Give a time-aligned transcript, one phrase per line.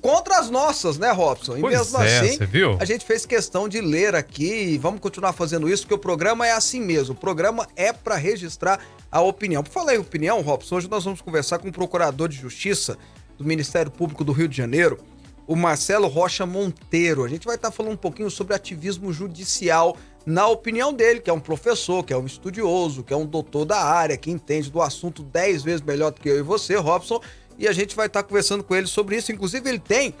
[0.00, 1.56] contra as nossas, né, Robson?
[1.56, 2.76] E Pois mesmo é, assim, viu?
[2.78, 6.46] a gente fez questão de ler aqui e vamos continuar fazendo isso, porque o programa
[6.46, 7.14] é assim mesmo.
[7.14, 8.78] O programa é para registrar
[9.10, 9.60] a opinião.
[9.60, 12.96] Por falar em opinião, Robson, hoje nós vamos conversar com o Procurador de Justiça
[13.36, 15.00] do Ministério Público do Rio de Janeiro,
[15.48, 17.24] o Marcelo Rocha Monteiro.
[17.24, 21.32] A gente vai estar falando um pouquinho sobre ativismo judicial na opinião dele, que é
[21.32, 24.80] um professor, que é um estudioso, que é um doutor da área, que entende do
[24.80, 27.20] assunto 10 vezes melhor do que eu e você, Robson.
[27.58, 29.32] E a gente vai estar conversando com ele sobre isso.
[29.32, 30.14] Inclusive, ele tem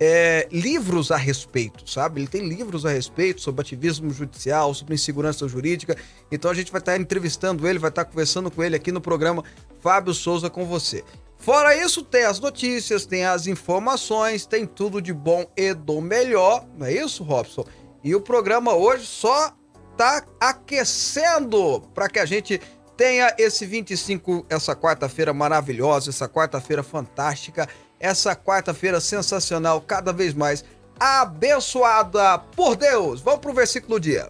[0.00, 2.22] é, livros a respeito, sabe?
[2.22, 5.94] Ele tem livros a respeito sobre ativismo judicial, sobre insegurança jurídica.
[6.32, 9.44] Então a gente vai estar entrevistando ele, vai estar conversando com ele aqui no programa
[9.80, 11.04] Fábio Souza com você.
[11.36, 16.66] Fora isso, tem as notícias, tem as informações, tem tudo de bom e do melhor,
[16.76, 17.64] não é isso, Robson?
[18.02, 19.54] E o programa hoje só
[19.96, 22.60] tá aquecendo para que a gente
[23.00, 27.66] tenha esse 25, essa quarta-feira maravilhosa, essa quarta-feira fantástica,
[27.98, 30.62] essa quarta-feira sensacional, cada vez mais
[30.98, 33.22] abençoada por Deus.
[33.22, 34.28] Vamos pro versículo do dia.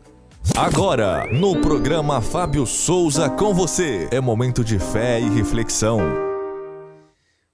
[0.56, 5.98] Agora, no programa Fábio Souza com você, é momento de fé e reflexão.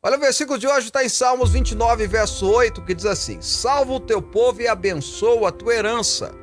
[0.02, 3.94] Olha, o versículo de hoje está em Salmos 29, verso 8, que diz assim: Salva
[3.94, 6.34] o teu povo e abençoa a tua herança.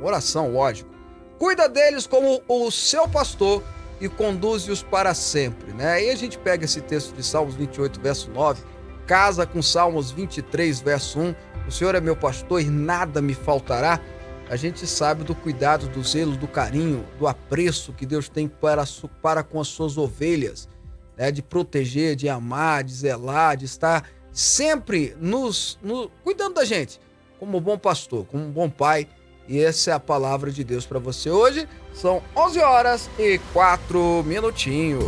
[0.00, 0.88] Oração, lógico.
[1.36, 3.60] Cuida deles como o seu pastor
[4.00, 5.92] e conduze-os para sempre, né?
[5.92, 8.62] Aí a gente pega esse texto de Salmos 28, verso 9,
[9.06, 11.34] casa com Salmos 23, verso 1,
[11.68, 14.00] o Senhor é meu pastor e nada me faltará.
[14.48, 18.82] A gente sabe do cuidado, do zelo, do carinho, do apreço que Deus tem para,
[19.22, 20.68] para com as suas ovelhas,
[21.16, 21.30] né?
[21.30, 27.00] de proteger, de amar, de zelar, de estar sempre nos, no, cuidando da gente,
[27.38, 29.06] como bom pastor, como um bom pai.
[29.46, 31.68] E essa é a palavra de Deus para você hoje.
[32.00, 35.04] São 11 horas e 4 minutinhos.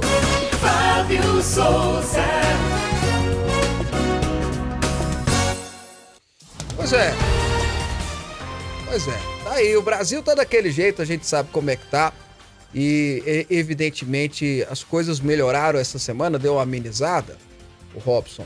[0.61, 2.23] Fábio Souza.
[6.77, 7.15] Pois é.
[8.85, 9.19] Pois é.
[9.43, 12.13] Tá aí, o Brasil tá daquele jeito, a gente sabe como é que tá.
[12.75, 17.39] E evidentemente as coisas melhoraram essa semana, deu uma amenizada,
[17.95, 18.45] o Robson.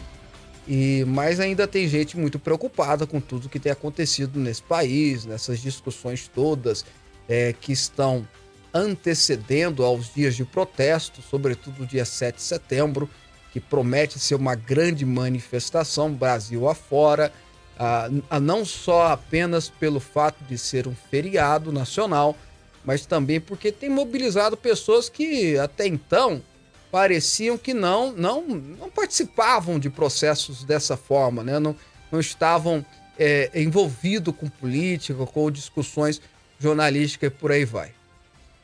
[0.69, 5.59] E mas ainda tem gente muito preocupada com tudo que tem acontecido nesse país, nessas
[5.59, 6.85] discussões todas
[7.29, 8.27] é, que estão
[8.73, 13.09] antecedendo aos dias de protesto, sobretudo o dia 7 de setembro,
[13.53, 17.33] que promete ser uma grande manifestação Brasil afora,
[17.79, 22.37] a, a não só apenas pelo fato de ser um feriado nacional,
[22.85, 26.43] mas também porque tem mobilizado pessoas que até então
[26.91, 31.59] pareciam que não não, não participavam de processos dessa forma, né?
[31.59, 31.75] não,
[32.13, 32.85] não estavam
[33.19, 36.21] é, envolvidos com política, com discussões
[36.59, 37.93] jornalísticas e por aí vai.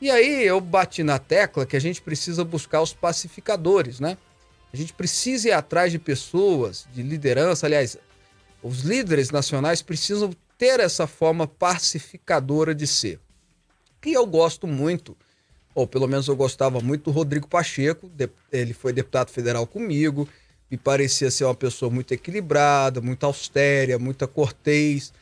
[0.00, 4.18] E aí eu bati na tecla que a gente precisa buscar os pacificadores, né?
[4.72, 7.96] A gente precisa ir atrás de pessoas, de liderança, aliás,
[8.62, 13.20] os líderes nacionais precisam ter essa forma pacificadora de ser.
[14.04, 15.16] E eu gosto muito,
[15.74, 18.10] ou pelo menos eu gostava muito do Rodrigo Pacheco,
[18.50, 20.28] ele foi deputado federal comigo,
[20.70, 25.12] me parecia ser uma pessoa muito equilibrada, muito austera, muito cortês.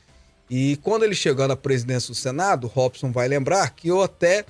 [0.51, 4.45] E quando ele chegou na presidência do Senado, Robson vai lembrar que eu até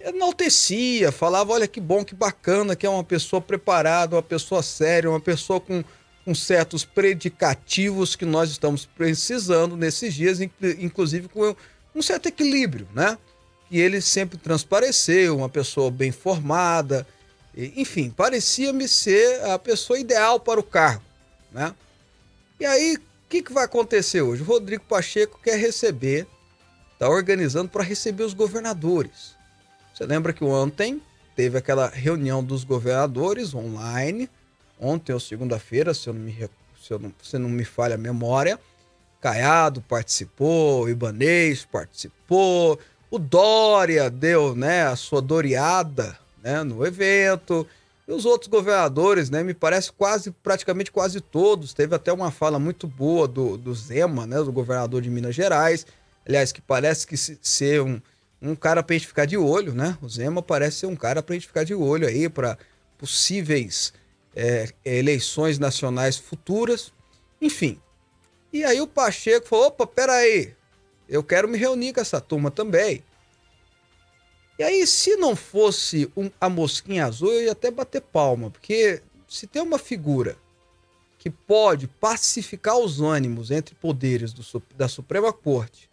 [0.00, 5.10] enaltecia, falava: olha que bom, que bacana, que é uma pessoa preparada, uma pessoa séria,
[5.10, 5.82] uma pessoa com,
[6.24, 10.38] com certos predicativos que nós estamos precisando nesses dias,
[10.78, 11.56] inclusive com
[11.92, 13.18] um certo equilíbrio, né?
[13.68, 17.04] Que ele sempre transpareceu, uma pessoa bem formada,
[17.56, 21.02] enfim, parecia-me ser a pessoa ideal para o cargo,
[21.50, 21.74] né?
[22.60, 22.96] E aí,
[23.32, 24.42] que, que vai acontecer hoje?
[24.42, 26.26] O Rodrigo Pacheco quer receber,
[26.92, 29.34] está organizando para receber os governadores.
[29.94, 31.00] Você lembra que ontem
[31.34, 34.28] teve aquela reunião dos governadores online,
[34.78, 37.98] ontem ou segunda-feira, se eu não me se, eu não, se não me falha a
[37.98, 38.60] memória.
[39.18, 42.78] Caiado participou, Ibanês participou,
[43.10, 47.66] o Dória deu né, a sua doreada né, no evento.
[48.06, 51.72] E os outros governadores, né, me parece quase, praticamente quase todos.
[51.72, 55.86] Teve até uma fala muito boa do, do Zema, né, do governador de Minas Gerais.
[56.26, 58.00] Aliás, que parece que se, ser um,
[58.40, 59.96] um cara pra gente ficar de olho, né?
[60.02, 62.58] O Zema parece ser um cara pra gente ficar de olho aí para
[62.98, 63.92] possíveis
[64.34, 66.92] é, eleições nacionais futuras.
[67.40, 67.80] Enfim.
[68.52, 70.54] E aí o Pacheco falou: opa, peraí,
[71.08, 73.02] eu quero me reunir com essa turma também.
[74.58, 79.02] E aí, se não fosse um, a mosquinha azul, eu ia até bater palma, porque
[79.28, 80.36] se tem uma figura
[81.18, 85.88] que pode pacificar os ânimos entre poderes do, da Suprema Corte,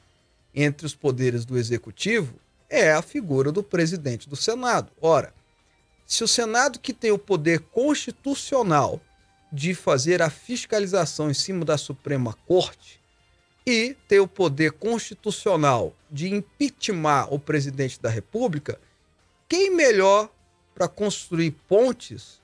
[0.54, 2.34] entre os poderes do Executivo,
[2.70, 4.92] é a figura do presidente do Senado.
[5.00, 5.34] Ora,
[6.06, 9.00] se o Senado, que tem o poder constitucional
[9.52, 12.99] de fazer a fiscalização em cima da Suprema Corte
[13.70, 18.80] e ter o poder constitucional de impeachment o presidente da República,
[19.48, 20.28] quem melhor
[20.74, 22.42] para construir pontes,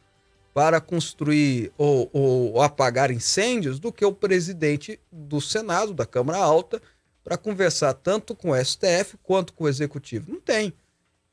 [0.54, 6.80] para construir ou, ou, apagar incêndios, do que o presidente do Senado, da Câmara Alta,
[7.24, 10.32] para conversar tanto com o STF quanto com o Executivo?
[10.32, 10.74] Não tem.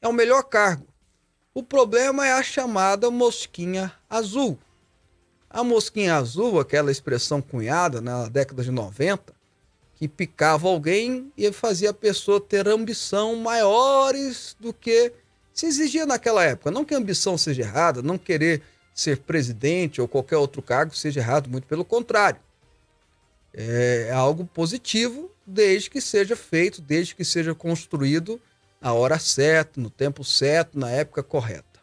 [0.01, 0.87] É o melhor cargo.
[1.53, 4.59] O problema é a chamada mosquinha azul.
[5.51, 9.35] A mosquinha azul, aquela expressão cunhada na década de 90,
[10.03, 15.13] que picava alguém e fazia a pessoa ter ambição maiores do que
[15.55, 16.73] se exigia naquela época.
[16.73, 18.63] Não que a ambição seja errada, não querer
[18.93, 22.41] ser presidente ou qualquer outro cargo seja errado, muito pelo contrário.
[23.55, 28.41] É algo positivo desde que seja feito, desde que seja construído
[28.81, 31.81] na hora certa, no tempo certo, na época correta.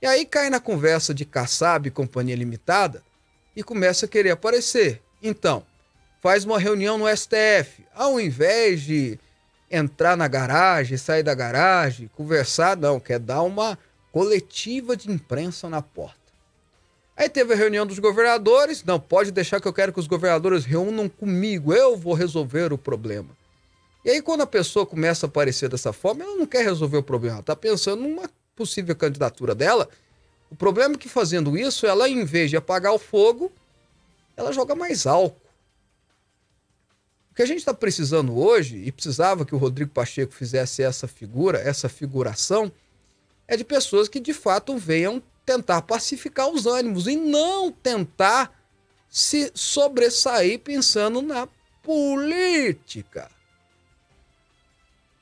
[0.00, 3.02] E aí cai na conversa de Kassab Companhia Limitada
[3.56, 5.02] e começa a querer aparecer.
[5.20, 5.66] Então,
[6.24, 7.84] faz uma reunião no STF.
[7.94, 9.18] Ao invés de
[9.70, 13.78] entrar na garagem, sair da garagem, conversar, não, quer dar uma
[14.10, 16.16] coletiva de imprensa na porta.
[17.14, 18.82] Aí teve a reunião dos governadores.
[18.84, 21.74] Não, pode deixar que eu quero que os governadores reúnam comigo.
[21.74, 23.28] Eu vou resolver o problema.
[24.02, 27.02] E aí, quando a pessoa começa a aparecer dessa forma, ela não quer resolver o
[27.02, 29.90] problema, ela está pensando numa possível candidatura dela.
[30.50, 33.52] O problema é que fazendo isso, ela, em vez de apagar o fogo,
[34.34, 35.43] ela joga mais álcool.
[37.34, 41.08] O que a gente está precisando hoje, e precisava que o Rodrigo Pacheco fizesse essa
[41.08, 42.70] figura, essa figuração,
[43.48, 48.56] é de pessoas que de fato venham tentar pacificar os ânimos e não tentar
[49.08, 51.48] se sobressair pensando na
[51.82, 53.28] política.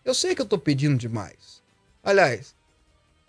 [0.05, 1.63] Eu sei que eu estou pedindo demais.
[2.05, 2.55] Aliás,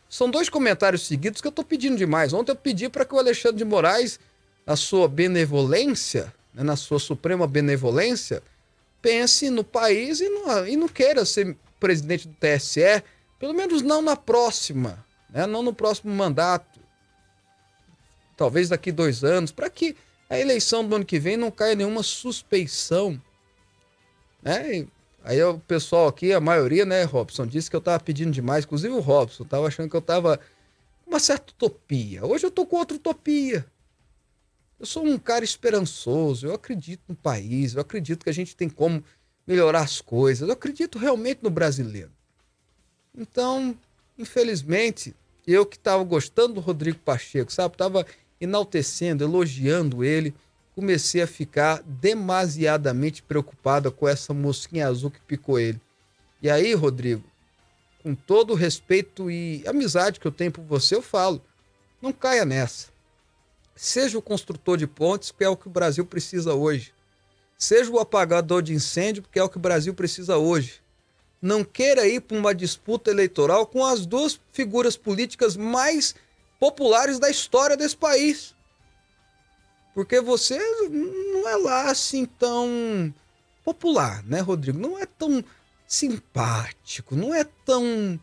[0.10, 2.34] são dois comentários seguidos que eu estou pedindo demais.
[2.34, 4.20] Ontem eu pedi para que o Alexandre de Moraes,
[4.66, 8.44] na sua benevolência, né, na sua suprema benevolência,
[9.04, 13.04] pense no país e não, e não queira ser presidente do TSE,
[13.38, 16.80] pelo menos não na próxima, né, não no próximo mandato.
[18.38, 19.96] Talvez daqui dois anos, para que
[20.30, 23.22] a eleição do ano que vem não caia nenhuma suspeição.
[24.42, 24.88] Né?
[25.24, 28.64] Aí o pessoal aqui, a maioria, né, Robson, disse que eu tava pedindo demais.
[28.64, 30.38] Inclusive o Robson tava achando que eu tava
[31.04, 32.26] com uma certa utopia.
[32.26, 33.66] Hoje eu tô com outra utopia.
[34.80, 38.70] Eu sou um cara esperançoso, eu acredito no país, eu acredito que a gente tem
[38.70, 39.04] como
[39.46, 42.12] melhorar as coisas, eu acredito realmente no brasileiro.
[43.16, 43.78] Então,
[44.18, 45.16] infelizmente,
[45.46, 48.06] eu que estava gostando do Rodrigo Pacheco, sabe, tava
[48.40, 50.34] enaltecendo, elogiando ele,
[50.76, 55.80] comecei a ficar demasiadamente preocupada com essa mosquinha azul que picou ele.
[56.42, 57.24] E aí, Rodrigo,
[58.02, 61.42] com todo o respeito e amizade que eu tenho por você, eu falo:
[62.02, 62.93] não caia nessa.
[63.76, 66.94] Seja o construtor de pontes, que é o que o Brasil precisa hoje.
[67.58, 70.82] Seja o apagador de incêndio, porque é o que o Brasil precisa hoje.
[71.42, 76.16] Não queira ir para uma disputa eleitoral com as duas figuras políticas mais
[76.60, 78.56] populares da história desse país.
[79.94, 83.14] Porque você não é lá assim tão
[83.64, 84.80] popular, né, Rodrigo?
[84.80, 85.44] Não é tão
[85.88, 88.20] simpático, não é tão.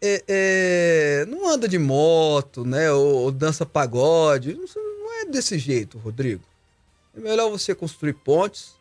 [0.00, 2.90] É, é, não anda de moto, né?
[2.90, 4.54] Ou, ou dança pagode.
[4.54, 4.66] Não
[5.22, 6.44] é desse jeito, Rodrigo.
[7.14, 8.74] É melhor você construir pontes.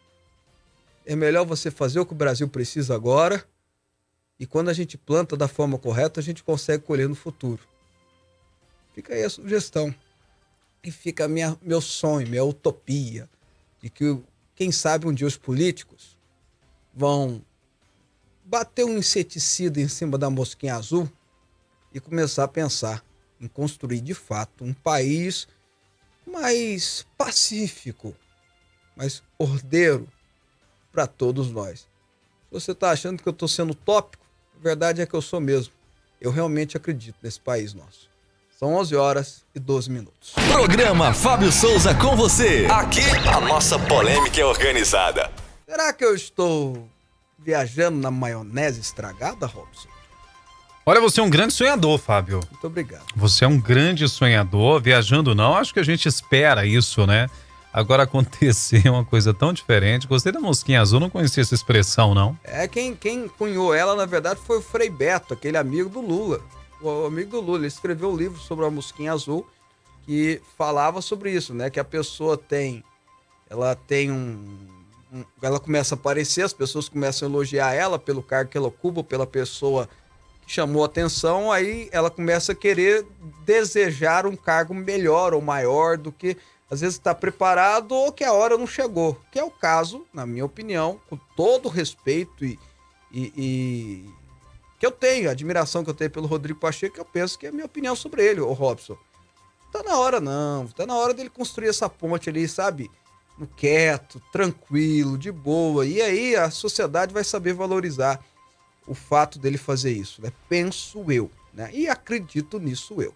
[1.06, 3.44] É melhor você fazer o que o Brasil precisa agora.
[4.40, 7.62] E quando a gente planta da forma correta, a gente consegue colher no futuro.
[8.94, 9.94] Fica aí a sugestão
[10.84, 13.30] e fica minha, meu sonho, minha utopia,
[13.80, 14.18] de que,
[14.56, 16.18] quem sabe, um dia os políticos
[16.94, 17.42] vão
[18.44, 21.10] bater um inseticida em cima da mosquinha azul
[21.94, 23.06] e começar a pensar
[23.40, 25.48] em construir de fato um país
[26.26, 28.16] mais pacífico,
[28.96, 30.08] mais ordeiro
[30.92, 31.82] para todos nós.
[31.82, 31.88] Se
[32.52, 34.26] você está achando que eu estou sendo tópico,
[34.60, 35.74] a verdade é que eu sou mesmo.
[36.20, 38.10] Eu realmente acredito nesse país nosso.
[38.60, 40.34] São 11 horas e 12 minutos.
[40.52, 42.68] Programa Fábio Souza com você.
[42.68, 45.32] Aqui a nossa polêmica é organizada.
[45.68, 46.88] Será que eu estou
[47.40, 49.90] viajando na maionese estragada, Robson?
[50.86, 52.40] Olha, você é um grande sonhador, Fábio.
[52.50, 53.06] Muito obrigado.
[53.16, 54.82] Você é um grande sonhador.
[54.82, 57.30] Viajando não, acho que a gente espera isso, né?
[57.72, 60.08] Agora acontecer uma coisa tão diferente.
[60.08, 62.38] Gostei da mosquinha azul, não conhecia essa expressão, não.
[62.44, 66.42] É, quem, quem cunhou ela, na verdade, foi o Frei Beto, aquele amigo do Lula
[66.82, 69.48] o amigo do Lula, ele escreveu um livro sobre a mosquinha azul
[70.04, 71.70] que falava sobre isso, né?
[71.70, 72.84] Que a pessoa tem,
[73.50, 74.68] ela tem um,
[75.14, 78.68] um, ela começa a aparecer, as pessoas começam a elogiar ela pelo cargo que ela
[78.68, 79.88] ocupa, pela pessoa
[80.46, 83.06] chamou atenção, aí ela começa a querer
[83.46, 86.38] desejar um cargo melhor ou maior do que
[86.70, 89.20] às vezes está preparado ou que a hora não chegou.
[89.30, 92.58] Que é o caso, na minha opinião, com todo o respeito e,
[93.12, 94.10] e, e,
[94.80, 97.50] que eu tenho, a admiração que eu tenho pelo Rodrigo Pacheco, eu penso que é
[97.50, 98.98] a minha opinião sobre ele, o Robson.
[99.72, 102.90] Tá na hora não, tá na hora dele construir essa ponte ali, sabe?
[103.38, 105.86] No quieto, tranquilo, de boa.
[105.86, 108.24] E aí a sociedade vai saber valorizar
[108.92, 110.30] o fato dele fazer isso, né?
[110.50, 111.70] Penso eu, né?
[111.74, 113.14] E acredito nisso eu.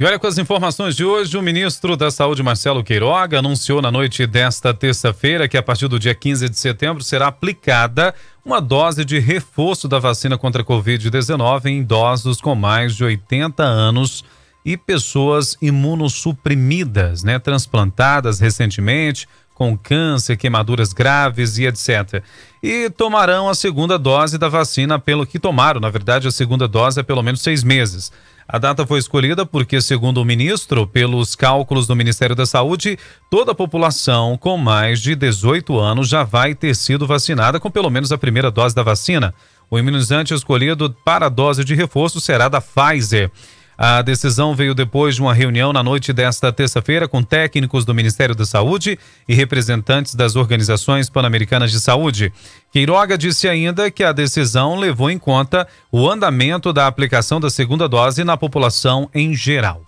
[0.00, 3.88] E olha com as informações de hoje, o ministro da Saúde, Marcelo Queiroga, anunciou na
[3.88, 8.12] noite desta terça-feira que a partir do dia 15 de setembro será aplicada
[8.44, 13.62] uma dose de reforço da vacina contra a Covid-19 em idosos com mais de 80
[13.62, 14.24] anos
[14.64, 22.22] e pessoas imunossuprimidas, né, transplantadas recentemente, com câncer, queimaduras graves e etc.
[22.62, 27.00] E tomarão a segunda dose da vacina pelo que tomaram, na verdade, a segunda dose
[27.00, 28.12] há pelo menos seis meses.
[28.48, 32.98] A data foi escolhida porque, segundo o ministro, pelos cálculos do Ministério da Saúde,
[33.30, 37.88] toda a população com mais de 18 anos já vai ter sido vacinada com pelo
[37.88, 39.34] menos a primeira dose da vacina.
[39.70, 43.30] O imunizante escolhido para a dose de reforço será da Pfizer.
[43.76, 48.34] A decisão veio depois de uma reunião na noite desta terça-feira com técnicos do Ministério
[48.34, 52.32] da Saúde e representantes das organizações pan-americanas de saúde.
[52.70, 57.88] Queiroga disse ainda que a decisão levou em conta o andamento da aplicação da segunda
[57.88, 59.82] dose na população em geral.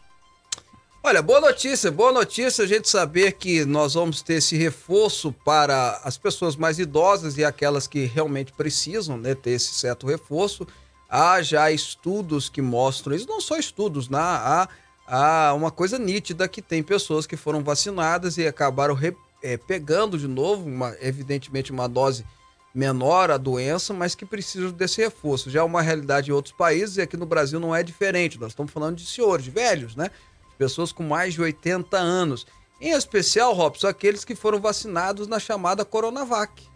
[1.07, 6.01] Olha, boa notícia, boa notícia a gente saber que nós vamos ter esse reforço para
[6.03, 10.67] as pessoas mais idosas e aquelas que realmente precisam né, ter esse certo reforço.
[11.17, 14.19] Há já estudos que mostram isso, não só estudos, né?
[14.19, 14.69] há,
[15.07, 20.19] há uma coisa nítida que tem pessoas que foram vacinadas e acabaram re, é, pegando
[20.19, 22.27] de novo, uma, evidentemente, uma dose
[22.75, 25.51] menor a doença, mas que precisam desse reforço.
[25.51, 28.41] Já é uma realidade em outros países e aqui no Brasil não é diferente.
[28.41, 30.11] Nós estamos falando de senhores, de velhos, né?
[30.59, 32.45] Pessoas com mais de 80 anos.
[32.81, 36.74] Em especial, Robson, aqueles que foram vacinados na chamada Coronavac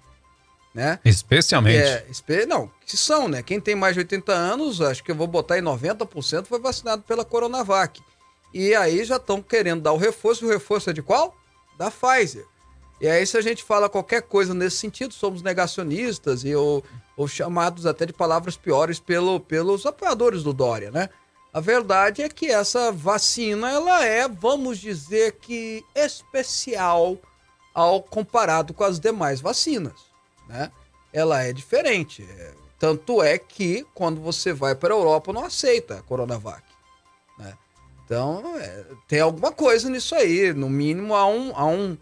[0.75, 0.99] né?
[1.05, 1.79] Especialmente.
[1.79, 3.43] É, não, que são, né?
[3.43, 7.03] Quem tem mais de 80 anos, acho que eu vou botar em 90% foi vacinado
[7.03, 8.01] pela Coronavac.
[8.53, 10.47] E aí já estão querendo dar o reforço.
[10.47, 11.37] O reforço é de qual?
[11.77, 12.47] Da Pfizer.
[13.01, 16.83] E aí, se a gente fala qualquer coisa nesse sentido, somos negacionistas e ou,
[17.17, 21.09] ou chamados até de palavras piores pelo, pelos apoiadores do Dória, né?
[21.53, 27.17] A verdade é que essa vacina, ela é, vamos dizer que especial
[27.73, 30.08] ao comparado com as demais vacinas
[30.49, 30.71] né?
[31.13, 32.27] Ela é diferente.
[32.39, 36.63] É, tanto é que quando você vai para a Europa não aceita a Coronavac,
[37.39, 37.55] né?
[38.05, 40.53] Então, é, tem alguma coisa nisso aí.
[40.53, 41.97] No mínimo, há um, há um.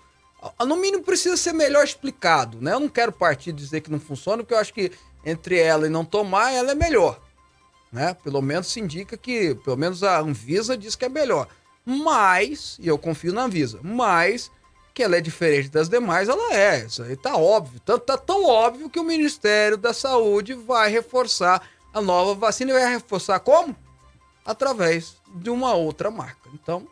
[0.65, 2.75] No mínimo, precisa ser melhor explicado, né?
[2.75, 4.93] Eu não quero partir dizer que não funciona, porque eu acho que
[5.25, 7.21] entre ela e não tomar, ela é melhor.
[7.93, 8.15] Né?
[8.23, 11.49] Pelo menos se indica que, pelo menos a Anvisa diz que é melhor.
[11.85, 14.51] Mas, e eu confio na Anvisa, mas
[14.97, 16.87] que ela é diferente das demais, ela é.
[16.87, 17.79] Isso aí tá óbvio.
[17.81, 21.61] Tanto tá tão óbvio que o Ministério da Saúde vai reforçar
[21.93, 23.77] a nova vacina e vai reforçar como?
[24.43, 26.49] Através de uma outra marca.
[26.55, 26.89] Então,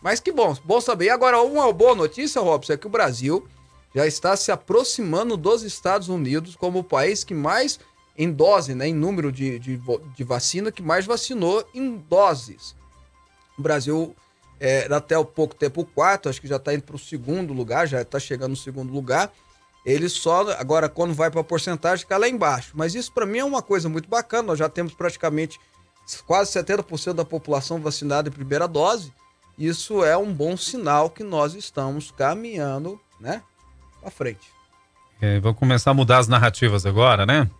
[0.00, 1.10] mas que bom, bom saber.
[1.10, 3.46] Agora, uma boa notícia, Robson, é que o Brasil
[3.94, 7.78] já está se aproximando dos Estados Unidos como o país que mais,
[8.16, 9.78] em dose, né, em número de, de,
[10.16, 12.74] de vacina, que mais vacinou em doses.
[13.58, 14.16] O Brasil
[14.60, 17.52] é, até o pouco tempo o quarto, acho que já está indo para o segundo
[17.52, 19.30] lugar, já está chegando no segundo lugar.
[19.86, 22.72] Ele só, agora, quando vai para a porcentagem, fica lá embaixo.
[22.74, 24.48] Mas isso para mim é uma coisa muito bacana.
[24.48, 25.58] Nós já temos praticamente
[26.26, 29.12] quase 70% da população vacinada em primeira dose.
[29.56, 33.42] Isso é um bom sinal que nós estamos caminhando, né,
[34.00, 34.48] para frente.
[35.20, 37.50] É, vou começar a mudar as narrativas agora, né?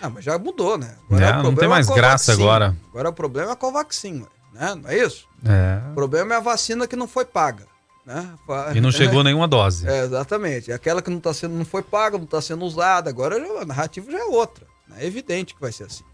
[0.00, 0.96] Ah, mas já mudou, né?
[1.06, 2.74] Agora é, não tem mais graça agora.
[2.90, 4.74] Agora o problema é com a vacina né?
[4.80, 5.26] Não é isso?
[5.44, 5.90] É.
[5.90, 7.66] O problema é a vacina que não foi paga.
[8.06, 8.26] Né?
[8.74, 9.88] E não chegou é, nenhuma dose.
[9.88, 10.72] É, exatamente.
[10.72, 14.10] Aquela que não, tá sendo, não foi paga, não está sendo usada, agora a narrativa
[14.10, 14.66] já é outra.
[14.96, 16.04] É evidente que vai ser assim.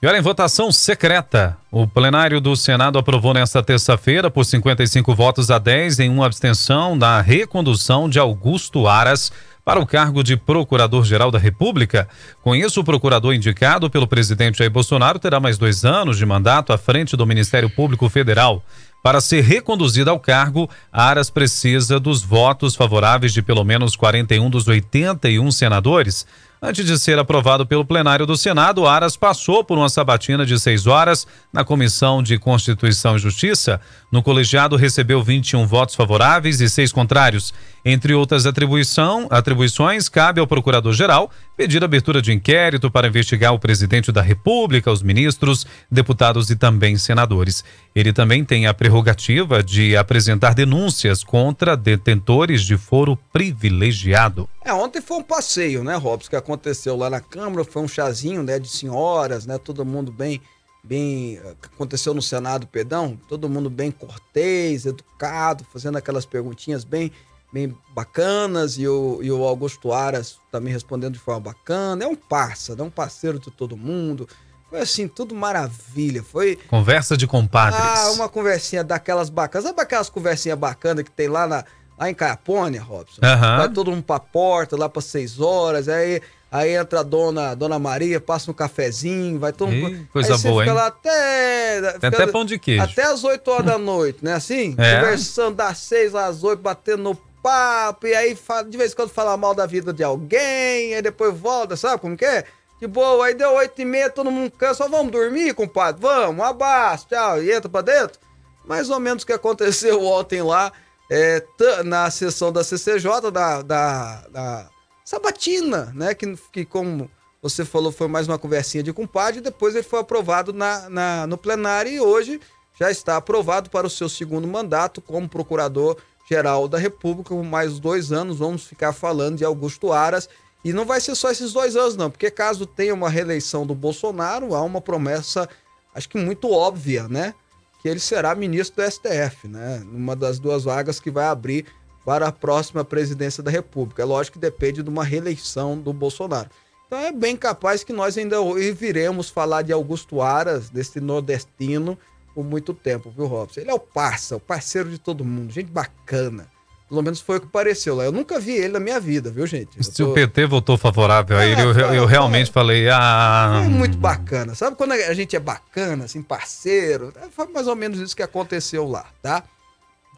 [0.00, 5.50] E olha, em votação secreta, o plenário do Senado aprovou nesta terça-feira, por 55 votos
[5.50, 9.32] a 10, em uma abstenção, da recondução de Augusto Aras
[9.66, 12.08] para o cargo de Procurador-Geral da República.
[12.40, 16.72] Com isso, o procurador indicado pelo presidente Jair Bolsonaro terá mais dois anos de mandato
[16.72, 18.62] à frente do Ministério Público Federal.
[19.02, 24.68] Para ser reconduzido ao cargo, Aras precisa dos votos favoráveis de pelo menos 41 dos
[24.68, 26.24] 81 senadores.
[26.62, 30.86] Antes de ser aprovado pelo plenário do Senado, Aras passou por uma sabatina de seis
[30.86, 33.80] horas na Comissão de Constituição e Justiça.
[34.16, 37.52] No colegiado, recebeu 21 votos favoráveis e seis contrários.
[37.84, 44.10] Entre outras atribuição, atribuições, cabe ao Procurador-Geral pedir abertura de inquérito para investigar o presidente
[44.10, 47.62] da República, os ministros, deputados e também senadores.
[47.94, 54.48] Ele também tem a prerrogativa de apresentar denúncias contra detentores de foro privilegiado.
[54.64, 58.42] É, ontem foi um passeio, né, Robson, que aconteceu lá na Câmara, foi um chazinho,
[58.42, 60.40] né, de senhoras, né, todo mundo bem,
[60.86, 61.40] bem,
[61.74, 67.10] aconteceu no Senado, perdão, todo mundo bem cortês, educado, fazendo aquelas perguntinhas bem,
[67.52, 72.14] bem bacanas, e o, e o Augusto Aras também respondendo de forma bacana, é um
[72.14, 74.28] parça, é um parceiro de todo mundo,
[74.68, 76.22] foi assim, tudo maravilha.
[76.22, 76.56] Foi.
[76.68, 77.80] Conversa de compadres.
[77.80, 79.68] Ah, uma conversinha daquelas bacanas.
[79.68, 81.64] Sabe aquelas conversinhas bacanas que tem lá, na,
[81.96, 83.20] lá em Caiapônia, Robson?
[83.22, 83.58] Aham.
[83.58, 87.78] Vai todo mundo pra porta, lá pra seis horas, aí, aí entra a dona, dona
[87.78, 90.08] Maria, passa um cafezinho, vai todo mundo.
[90.12, 90.76] coisa aí você boa, fica hein?
[90.78, 91.80] lá até.
[91.80, 92.82] Tem fica até pão de queijo.
[92.82, 94.34] Até as 8 horas da noite, né?
[94.34, 94.74] Assim?
[94.78, 95.00] É.
[95.00, 98.36] Conversando das 6 às 8, batendo no papo, e aí
[98.68, 102.16] de vez em quando fala mal da vida de alguém, aí depois volta, sabe como
[102.16, 102.44] que é?
[102.80, 106.00] De boa, aí deu 8 e meia, todo mundo cansa, só vamos dormir, compadre?
[106.00, 108.18] Vamos, um abraço, tchau, e entra pra dentro.
[108.66, 110.72] Mais ou menos o que aconteceu ontem lá,
[111.08, 111.42] é,
[111.84, 114.68] na sessão da CCJ, da, da, da
[115.06, 116.12] Sabatina, né?
[116.14, 117.08] Que, que como
[117.40, 121.38] você falou, foi mais uma conversinha de compadre, depois ele foi aprovado na, na- no
[121.38, 122.40] plenário e hoje
[122.76, 128.38] já está aprovado para o seu segundo mandato como procurador-geral da República, mais dois anos.
[128.38, 130.28] Vamos ficar falando de Augusto Aras.
[130.64, 133.76] E não vai ser só esses dois anos, não, porque caso tenha uma reeleição do
[133.76, 135.48] Bolsonaro, há uma promessa,
[135.94, 137.32] acho que muito óbvia, né?
[137.80, 139.84] Que ele será ministro do STF, né?
[139.86, 141.64] Numa das duas vagas que vai abrir
[142.06, 144.00] para a próxima presidência da República.
[144.00, 146.48] É lógico que depende de uma reeleição do Bolsonaro.
[146.86, 148.36] Então é bem capaz que nós ainda
[148.74, 151.98] viremos falar de Augusto Aras, desse nordestino,
[152.32, 153.60] por muito tempo, viu, Robson?
[153.60, 156.46] Ele é o parça, o parceiro de todo mundo, gente bacana.
[156.88, 158.04] Pelo menos foi o que pareceu lá.
[158.04, 159.82] Eu nunca vi ele na minha vida, viu, gente?
[159.82, 162.88] Se o tô- PT votou favorável a É, ele, eu, eu- eu foi- realmente falei,
[162.88, 163.62] ah.
[163.64, 164.54] É muito bacana.
[164.54, 167.12] Sabe quando a gente é bacana, assim, parceiro?
[167.20, 169.42] É, Foi mais ou menos isso que aconteceu lá, tá?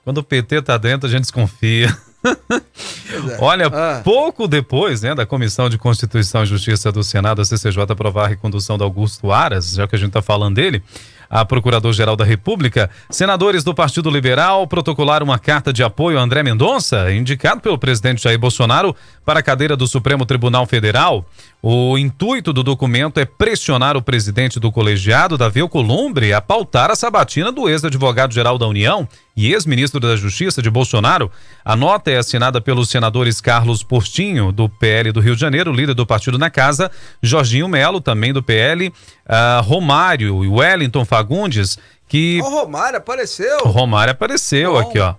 [0.04, 1.94] Quando o PT tá dentro, a gente desconfia.
[2.24, 3.36] É.
[3.40, 4.00] Olha, Ah.
[4.04, 8.28] pouco depois né, da Comissão de Constituição e Justiça do Senado, a CCJ, aprovar a
[8.28, 10.82] recondução do Augusto Aras, já que a gente está falando dele,
[11.30, 16.42] a Procurador-Geral da República, senadores do Partido Liberal protocolaram uma carta de apoio a André
[16.42, 21.26] Mendonça, indicado pelo presidente Jair Bolsonaro para a cadeira do Supremo Tribunal Federal.
[21.60, 26.94] O intuito do documento é pressionar o presidente do colegiado, Davi Alcolumbre, a pautar a
[26.94, 31.32] sabatina do ex-advogado-geral da União e ex-ministro da Justiça de Bolsonaro.
[31.64, 35.94] A nota é assinada pelos senadores Carlos Postinho, do PL do Rio de Janeiro, líder
[35.94, 38.92] do partido na casa, Jorginho Melo, também do PL,
[39.26, 42.40] ah, Romário e Wellington Fagundes, que.
[42.40, 43.58] O Romário apareceu.
[43.64, 44.78] O Romário apareceu Bom.
[44.78, 45.16] aqui, ó.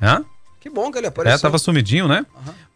[0.00, 0.22] Hã?
[0.60, 1.38] Que bom que ele apareceu.
[1.38, 2.26] É, tava sumidinho, né?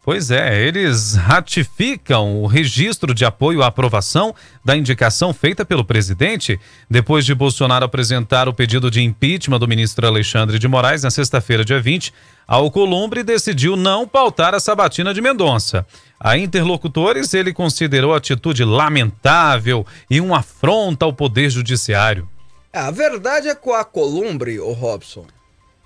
[0.03, 4.35] Pois é, eles ratificam o registro de apoio à aprovação
[4.65, 6.59] da indicação feita pelo presidente
[6.89, 11.67] depois de Bolsonaro apresentar o pedido de impeachment do ministro Alexandre de Moraes na sexta-feira,
[11.67, 12.15] dia 20.
[12.49, 15.87] Alcolumbre decidiu não pautar a sabatina de Mendonça.
[16.19, 22.27] A interlocutores, ele considerou a atitude lamentável e uma afronta ao poder judiciário.
[22.73, 25.27] É, a verdade é que o Acolumbre, o Robson,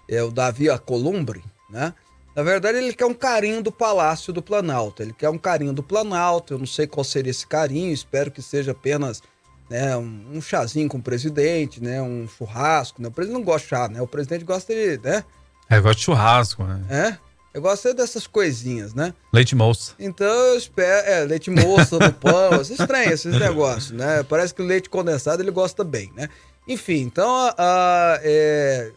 [0.09, 1.93] é o Davi Acolumbre, né?
[2.35, 5.03] Na verdade, ele quer um carinho do Palácio do Planalto.
[5.03, 6.55] Ele quer um carinho do Planalto.
[6.55, 7.93] Eu não sei qual seria esse carinho.
[7.93, 9.23] Espero que seja apenas
[9.71, 12.03] né, um, um chazinho com o presidente, né?
[12.03, 13.01] Um churrasco.
[13.01, 13.09] Né?
[13.09, 14.03] O presidente não gosta de chá, né?
[14.03, 15.25] O presidente gosta de, né?
[15.71, 16.83] É, gosto de churrasco, né?
[16.91, 17.19] É?
[17.55, 19.15] Eu gosto dessas coisinhas, né?
[19.33, 19.93] Leite moça.
[19.97, 21.07] Então eu espero.
[21.09, 24.25] É, leite moça no pão, esses estranhos, esses negócios, né?
[24.25, 26.29] Parece que o leite condensado ele gosta bem, né?
[26.67, 28.91] Enfim, então, a- a- é,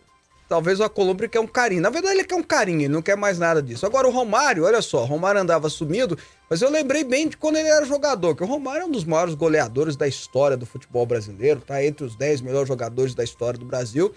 [0.47, 1.81] talvez o Acolumbre quer um carinho.
[1.81, 3.85] Na verdade, ele quer um carinho, ele não quer mais nada disso.
[3.85, 6.17] Agora, o Romário, olha só, o Romário andava sumido,
[6.49, 9.03] mas eu lembrei bem de quando ele era jogador, que o Romário é um dos
[9.03, 13.59] maiores goleadores da história do futebol brasileiro, tá entre os 10 melhores jogadores da história
[13.59, 14.13] do Brasil.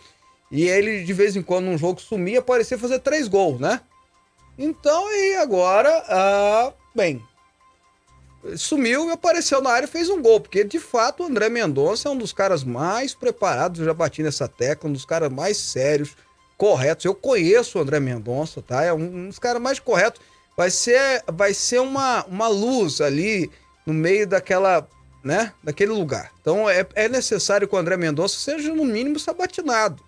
[0.50, 3.80] E ele, de vez em quando, num jogo sumia, parecia fazer três gols, né?
[4.58, 7.22] Então, e agora, ah, bem,
[8.56, 12.08] sumiu e apareceu na área e fez um gol, porque de fato o André Mendonça
[12.08, 15.56] é um dos caras mais preparados, eu já bati nessa tecla, um dos caras mais
[15.56, 16.16] sérios,
[16.56, 17.06] corretos.
[17.06, 18.84] Eu conheço o André Mendonça, tá?
[18.84, 20.20] É um, dos caras mais corretos.
[20.56, 23.50] Vai ser, vai ser uma, uma luz ali
[23.86, 24.86] no meio daquela,
[25.24, 26.30] né, daquele lugar.
[26.40, 30.02] Então é, é necessário que o André Mendonça seja no mínimo sabatinado.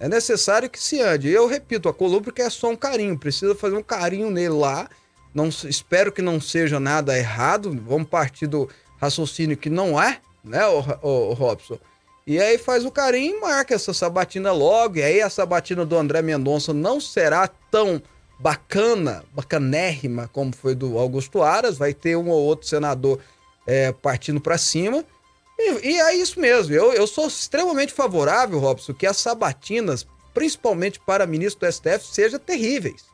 [0.00, 1.28] É necessário que se ande.
[1.28, 4.88] Eu repito, a Columbre quer só um carinho, precisa fazer um carinho nele lá,
[5.34, 7.78] Não, espero que não seja nada errado.
[7.86, 8.68] Vamos partir do
[9.00, 11.78] raciocínio que não é, né, o, o, o Robson?
[12.26, 14.98] E aí faz o carinho e marca essa sabatina logo.
[14.98, 18.02] E aí a sabatina do André Mendonça não será tão
[18.38, 21.78] bacana, bacanérrima como foi do Augusto Aras.
[21.78, 23.18] Vai ter um ou outro senador
[23.66, 25.04] é, partindo para cima.
[25.58, 26.74] E, e, é isso mesmo.
[26.74, 32.38] Eu, eu sou extremamente favorável, Robson, que as sabatinas, principalmente para ministro do STF, sejam
[32.38, 33.06] terríveis.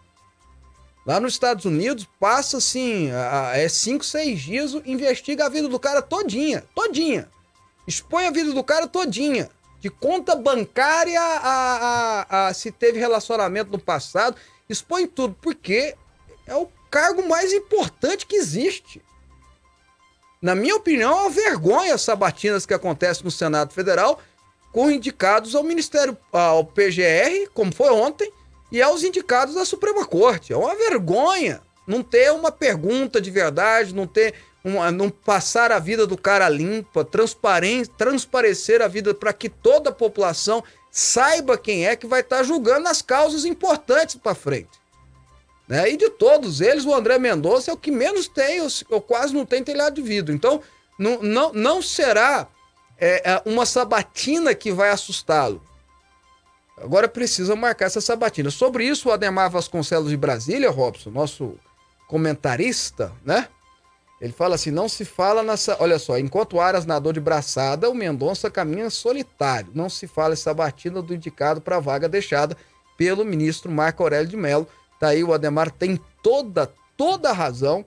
[1.07, 3.11] Lá nos Estados Unidos, passa assim,
[3.53, 7.29] é cinco, seis dias, investiga a vida do cara todinha, todinha.
[7.87, 9.51] Expõe a vida do cara todinha.
[9.81, 14.35] De conta bancária a, a se teve relacionamento no passado.
[14.67, 15.95] Expõe tudo, porque
[16.47, 19.03] é o cargo mais importante que existe.
[20.41, 24.21] Na minha opinião, é uma vergonha as sabatinas que acontecem no Senado Federal
[24.73, 28.31] com indicados ao Ministério, ao PGR, como foi ontem,
[28.75, 30.53] e aos indicados da Suprema Corte.
[30.53, 34.35] É uma vergonha não ter uma pergunta de verdade, não ter
[34.65, 39.95] uma, não passar a vida do cara limpa, transparecer a vida para que toda a
[39.95, 44.81] população saiba quem é que vai estar tá julgando as causas importantes para frente.
[45.69, 45.93] Né?
[45.93, 48.61] E de todos eles, o André Mendonça é o que menos tem,
[48.91, 50.35] ou quase não tem telhado de vidro.
[50.35, 50.61] Então,
[50.99, 52.49] não, não, não será
[52.99, 55.63] é, é uma sabatina que vai assustá-lo.
[56.77, 58.51] Agora precisa marcar essa sabatina.
[58.51, 61.57] Sobre isso, o Ademar Vasconcelos de Brasília, Robson, nosso
[62.09, 63.49] comentarista, né?
[64.21, 65.77] Ele fala assim: não se fala nessa.
[65.81, 69.71] Olha só, enquanto Aras nadou de braçada, o Mendonça caminha solitário.
[69.75, 72.57] Não se fala essa batina do indicado para a vaga deixada
[72.97, 74.67] pelo ministro Marco Aurélio de Mello.
[74.99, 77.85] Tá aí, o Ademar tem toda, toda a razão.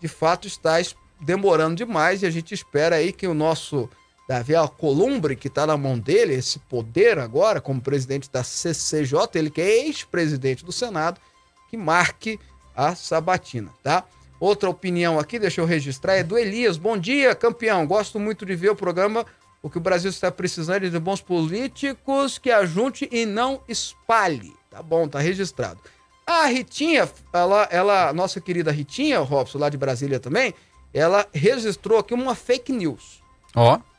[0.00, 0.76] De fato, está
[1.20, 3.88] demorando demais e a gente espera aí que o nosso
[4.30, 9.50] Davi Alcolumbre, que está na mão dele, esse poder agora, como presidente da CCJ, ele
[9.50, 11.20] que é ex-presidente do Senado,
[11.68, 12.38] que marque
[12.72, 14.04] a sabatina, tá?
[14.38, 16.76] Outra opinião aqui, deixa eu registrar, é do Elias.
[16.76, 17.84] Bom dia, campeão.
[17.84, 19.26] Gosto muito de ver o programa.
[19.60, 24.54] O que o Brasil está precisando é de bons políticos que ajunte e não espalhe.
[24.70, 25.80] Tá bom, tá registrado.
[26.24, 30.54] A Ritinha, ela, ela, nossa querida Ritinha, Robson, lá de Brasília também,
[30.94, 33.20] ela registrou aqui uma fake news.
[33.56, 33.74] Ó.
[33.74, 33.89] Oh.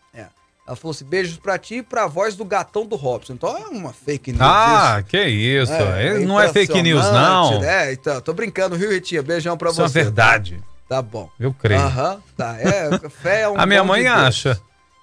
[0.71, 3.33] Ela falou assim: beijos pra ti e pra voz do gatão do Robson.
[3.33, 4.41] Então é uma fake news.
[4.41, 5.09] Ah, isso.
[5.09, 5.73] que isso.
[5.73, 7.59] É, é não é fake news, não.
[7.59, 7.91] Né?
[7.91, 9.21] Então, tô brincando, viu, Ritinha?
[9.21, 9.87] Beijão pra isso você.
[9.89, 10.63] Isso é verdade.
[10.87, 10.95] Tá?
[10.95, 11.29] tá bom.
[11.37, 11.81] Eu creio.
[11.81, 12.55] Aham, tá.
[12.57, 14.61] É, fé é um A minha mãe de acha.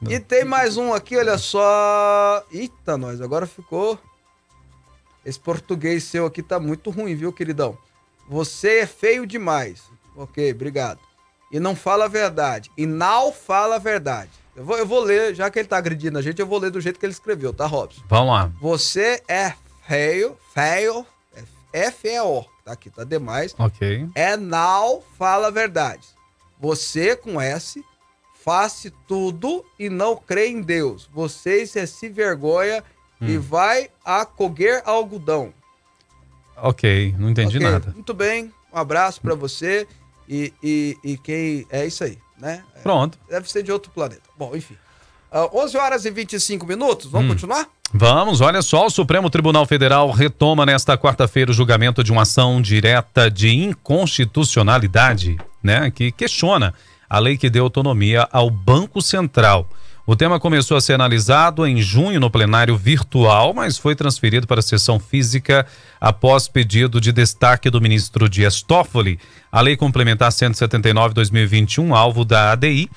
[0.09, 2.42] E tem mais um aqui, olha só.
[2.50, 3.98] Eita, nós, agora ficou.
[5.22, 7.76] Esse português seu aqui tá muito ruim, viu, queridão?
[8.26, 9.83] Você é feio demais.
[10.16, 11.00] Ok, obrigado.
[11.52, 12.70] E não fala a verdade.
[12.74, 14.31] E não fala a verdade.
[14.58, 16.72] Eu vou, eu vou ler, já que ele tá agredindo a gente, eu vou ler
[16.72, 18.02] do jeito que ele escreveu, tá, Robson?
[18.08, 18.50] Vamos lá.
[18.60, 19.54] Você é
[19.86, 21.06] feio, feio,
[21.72, 23.54] F-E-O, tá aqui, tá demais.
[23.56, 24.08] Ok.
[24.16, 26.08] É não fala a verdade.
[26.58, 27.84] Você, com S,
[28.44, 31.08] faz tudo e não crê em Deus.
[31.14, 32.82] Você se, se vergonha
[33.22, 33.28] hum.
[33.28, 35.54] e vai a coger algodão.
[36.56, 37.92] Ok, não entendi okay, nada.
[37.92, 39.86] Muito bem, um abraço para você
[40.28, 41.64] e, e, e quem.
[41.70, 42.62] É isso aí né?
[42.83, 43.18] Pronto.
[43.29, 44.22] Deve ser de outro planeta.
[44.37, 44.74] Bom, enfim.
[45.31, 47.35] Uh, ah, 11 horas e 25 minutos, vamos hum.
[47.35, 47.68] continuar?
[47.92, 52.61] Vamos, olha só, o Supremo Tribunal Federal retoma nesta quarta-feira o julgamento de uma ação
[52.61, 56.74] direta de inconstitucionalidade, né, que questiona
[57.09, 59.66] a lei que deu autonomia ao Banco Central.
[60.10, 64.60] O tema começou a ser analisado em junho no plenário virtual, mas foi transferido para
[64.60, 65.66] a sessão física
[66.00, 69.20] após pedido de destaque do ministro Dias Toffoli.
[69.52, 72.88] A Lei Complementar 179-2021, alvo da ADI,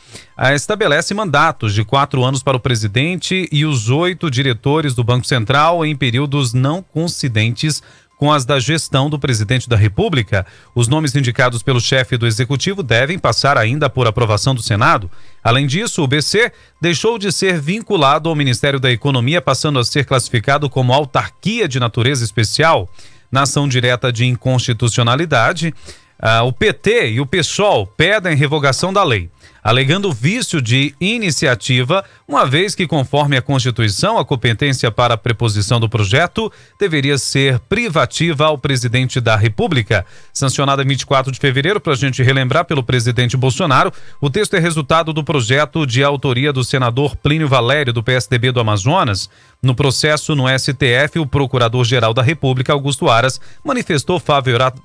[0.55, 5.85] estabelece mandatos de quatro anos para o presidente e os oito diretores do Banco Central
[5.85, 7.83] em períodos não coincidentes
[8.21, 10.45] com as da gestão do presidente da República.
[10.75, 15.09] Os nomes indicados pelo chefe do executivo devem passar ainda por aprovação do Senado.
[15.43, 20.05] Além disso, o BC deixou de ser vinculado ao Ministério da Economia, passando a ser
[20.05, 22.87] classificado como autarquia de natureza especial.
[23.31, 25.73] Na ação direta de inconstitucionalidade,
[26.21, 29.31] uh, o PT e o PSOL pedem revogação da lei
[29.63, 35.79] alegando vício de iniciativa, uma vez que, conforme a Constituição, a competência para a preposição
[35.79, 40.05] do projeto deveria ser privativa ao presidente da República.
[40.33, 44.59] Sancionada em 24 de fevereiro, para a gente relembrar pelo presidente Bolsonaro, o texto é
[44.59, 49.29] resultado do projeto de autoria do senador Plínio Valério, do PSDB do Amazonas.
[49.61, 54.19] No processo no STF, o Procurador-Geral da República, Augusto Aras, manifestou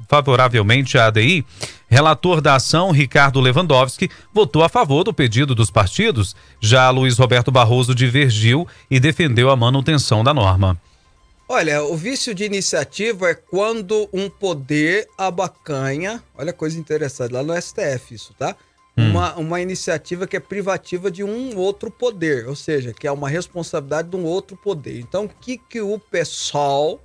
[0.08, 1.46] favoravelmente a ADI.
[1.88, 6.34] Relator da ação, Ricardo Lewandowski, votou a favor do pedido dos partidos.
[6.60, 10.80] Já Luiz Roberto Barroso divergiu e defendeu a manutenção da norma.
[11.48, 16.20] Olha, o vício de iniciativa é quando um poder abacanha.
[16.36, 18.56] Olha a coisa interessante, lá no STF isso, tá?
[18.98, 19.10] Hum.
[19.10, 23.28] Uma, uma iniciativa que é privativa de um outro poder, ou seja, que é uma
[23.28, 24.98] responsabilidade de um outro poder.
[24.98, 27.00] Então, o que, que o PSOL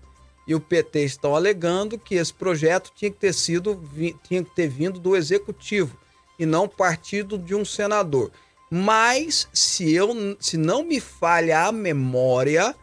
[0.48, 3.82] e o PT estão alegando que esse projeto tinha que ter sido,
[4.24, 5.98] tinha que ter vindo do executivo
[6.38, 8.32] e não partido de um senador.
[8.70, 12.74] Mas se eu se não me falha a memória,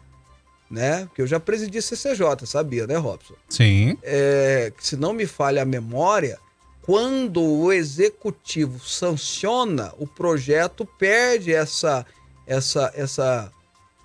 [0.70, 1.06] né?
[1.06, 3.34] Porque eu já presidi CCJ, sabia, né, Robson?
[3.48, 3.96] Sim.
[4.02, 6.38] É, se não me falha a memória,
[6.82, 12.06] quando o executivo sanciona o projeto, perde essa
[12.46, 13.52] essa essa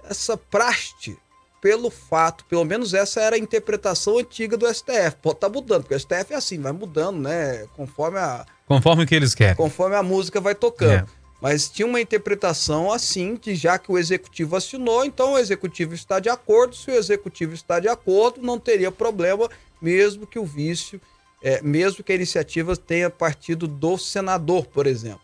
[0.09, 1.17] essa praste
[1.63, 5.15] pelo fato, pelo menos essa era a interpretação antiga do STF.
[5.21, 9.08] Pode tá mudando, porque o STF é assim, vai mudando, né, conforme a conforme o
[9.08, 9.56] que eles querem.
[9.56, 10.91] Conforme a música vai tocando.
[10.91, 11.06] É.
[11.41, 16.19] Mas tinha uma interpretação assim, de já que o executivo assinou, então o executivo está
[16.19, 16.76] de acordo.
[16.76, 19.49] Se o executivo está de acordo, não teria problema,
[19.82, 20.99] mesmo que o vício,
[21.41, 25.21] é, mesmo que a iniciativa tenha partido do senador, por exemplo.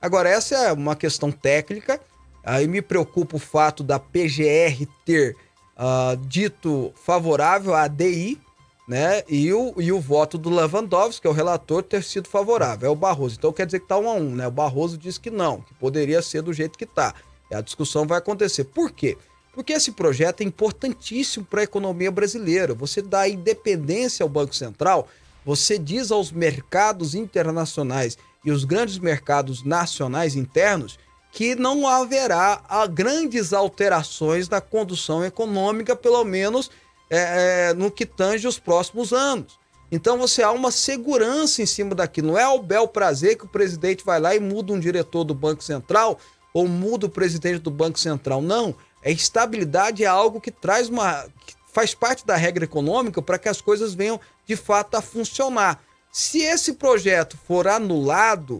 [0.00, 2.00] Agora, essa é uma questão técnica.
[2.44, 5.36] Aí me preocupa o fato da PGR ter
[5.80, 8.38] uh, dito favorável à ADI,
[8.86, 9.22] né?
[9.28, 12.88] E o, e o voto do Lewandowski, que é o relator, ter sido favorável.
[12.88, 13.36] É o Barroso.
[13.38, 14.46] Então quer dizer que tá um a um, né?
[14.46, 17.14] O Barroso disse que não, que poderia ser do jeito que tá.
[17.50, 18.64] E a discussão vai acontecer.
[18.64, 19.16] Por quê?
[19.54, 22.74] Porque esse projeto é importantíssimo para a economia brasileira.
[22.74, 25.08] Você dá independência ao Banco Central,
[25.44, 30.98] você diz aos mercados internacionais e os grandes mercados nacionais internos
[31.32, 36.70] que não haverá grandes alterações na condução econômica, pelo menos
[37.08, 39.58] é, é, no que tange os próximos anos.
[39.92, 42.28] Então você há uma segurança em cima daquilo.
[42.28, 45.34] Não é o bel prazer que o presidente vai lá e muda um diretor do
[45.34, 46.18] Banco Central
[46.54, 48.40] ou muda o presidente do Banco Central.
[48.40, 48.74] Não.
[49.04, 51.26] A estabilidade é algo que traz uma.
[51.46, 55.82] Que faz parte da regra econômica para que as coisas venham de fato a funcionar.
[56.12, 58.56] Se esse projeto for anulado,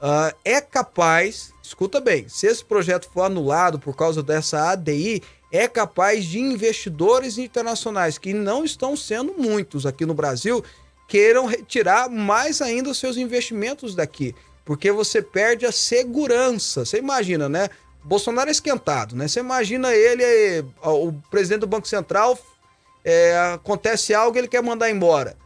[0.00, 5.68] uh, é capaz, escuta bem, se esse projeto for anulado por causa dessa ADI, é
[5.68, 10.64] capaz de investidores internacionais, que não estão sendo muitos aqui no Brasil,
[11.06, 14.34] queiram retirar mais ainda os seus investimentos daqui.
[14.64, 16.84] Porque você perde a segurança.
[16.84, 17.68] Você imagina, né?
[18.02, 19.28] Bolsonaro é esquentado, né?
[19.28, 22.38] Você imagina ele, o presidente do Banco Central,
[23.04, 25.36] é, acontece algo ele quer mandar embora.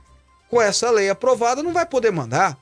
[0.49, 2.57] Com essa lei aprovada, não vai poder mandar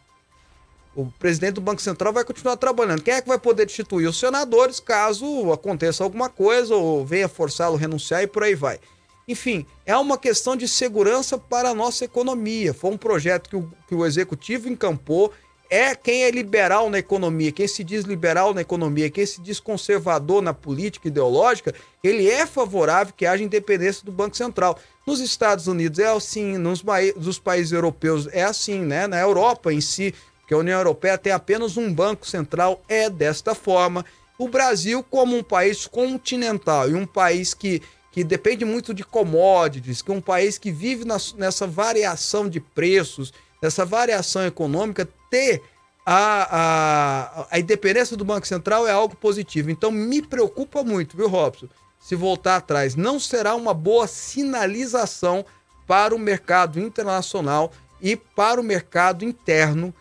[0.95, 3.03] o presidente do Banco Central vai continuar trabalhando.
[3.03, 4.09] Quem é que vai poder destituir?
[4.09, 8.79] Os senadores, caso aconteça alguma coisa ou venha forçá-lo a renunciar e por aí vai.
[9.27, 12.75] Enfim, é uma questão de segurança para a nossa economia.
[12.75, 15.33] Foi um projeto que o, que o executivo encampou.
[15.71, 19.59] É quem é liberal na economia, quem se diz liberal na economia, quem se diz
[19.59, 24.79] conservador na política ideológica, ele é favorável que haja independência do Banco Central.
[25.07, 26.85] Nos Estados Unidos é assim, nos,
[27.17, 29.07] nos países europeus é assim, né?
[29.07, 30.15] Na Europa em si,
[30.47, 34.05] que a União Europeia tem apenas um banco central, é desta forma.
[34.39, 37.81] O Brasil, como um país continental e um país que,
[38.11, 42.61] que depende muito de commodities, que é um país que vive na, nessa variação de
[42.61, 45.63] preços, nessa variação econômica, ter
[46.05, 49.71] a, a, a independência do Banco Central é algo positivo.
[49.71, 51.69] Então me preocupa muito, viu, Robson?
[51.99, 55.45] Se voltar atrás, não será uma boa sinalização
[55.87, 59.95] para o mercado internacional e para o mercado interno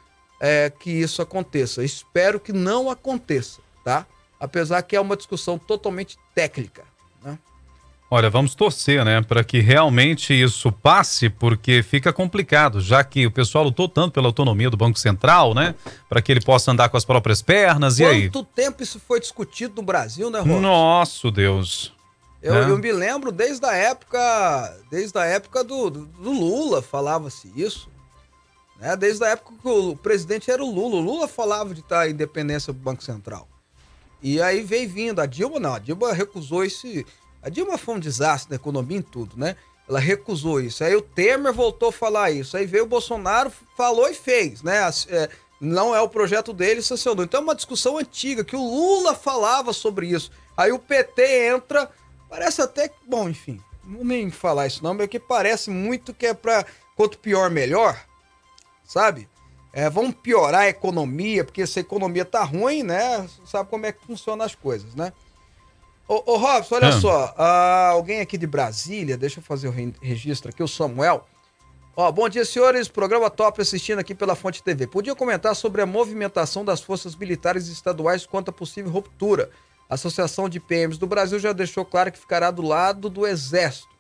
[0.44, 1.86] é, que isso aconteça.
[1.86, 4.06] Espero que não aconteça, tá?
[4.38, 6.84] Apesar que é uma discussão totalmente técnica.
[7.24, 7.40] Né?
[8.12, 13.32] Olha, vamos torcer, né, para que realmente isso passe, porque fica complicado, já que o
[13.32, 15.76] pessoal lutou tanto pela autonomia do Banco Central, né,
[16.10, 18.30] para que ele possa andar com as próprias pernas, Quanto e aí?
[18.30, 20.60] Quanto tempo isso foi discutido no Brasil, né, Roberto?
[20.60, 21.94] Nosso Deus.
[22.42, 22.70] Eu, é.
[22.70, 27.93] eu, me lembro desde a época, desde a época do, do, do Lula falava-se isso.
[28.84, 28.98] Né?
[28.98, 30.98] Desde a época que o presidente era o Lula.
[30.98, 33.48] O Lula falava de estar independência do Banco Central.
[34.22, 35.22] E aí veio vindo.
[35.22, 35.76] A Dilma não.
[35.76, 37.06] A Dilma recusou esse.
[37.42, 39.56] A Dilma foi um desastre na economia em tudo, né?
[39.88, 40.84] Ela recusou isso.
[40.84, 42.58] Aí o Temer voltou a falar isso.
[42.58, 44.80] Aí veio o Bolsonaro, falou e fez, né?
[45.08, 45.30] É,
[45.62, 47.24] não é o projeto dele, sancionou.
[47.24, 50.30] Então é uma discussão antiga que o Lula falava sobre isso.
[50.58, 51.90] Aí o PT entra,
[52.30, 56.34] parece até que, bom, enfim, não nem falar isso não, porque parece muito que é
[56.34, 56.66] para
[56.98, 57.98] quanto pior melhor
[58.94, 59.28] sabe?
[59.74, 63.28] É, vamos piorar a economia, porque se a economia tá ruim, né?
[63.44, 65.12] Sabe como é que funcionam as coisas, né?
[66.08, 67.34] Ô, ô Robson, olha só.
[67.36, 71.26] Uh, alguém aqui de Brasília, deixa eu fazer o registro aqui, o Samuel.
[71.96, 72.88] Ó, bom dia, senhores.
[72.88, 74.86] Programa top assistindo aqui pela Fonte TV.
[74.86, 79.50] Podia comentar sobre a movimentação das forças militares estaduais quanto a possível ruptura.
[79.90, 83.93] A Associação de PMs do Brasil já deixou claro que ficará do lado do Exército.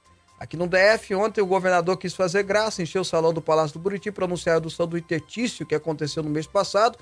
[0.43, 3.82] Aqui no DF, ontem o governador quis fazer graça, encheu o salão do Palácio do
[3.82, 6.99] Buriti para anunciar a redução do interstício que aconteceu no mês passado.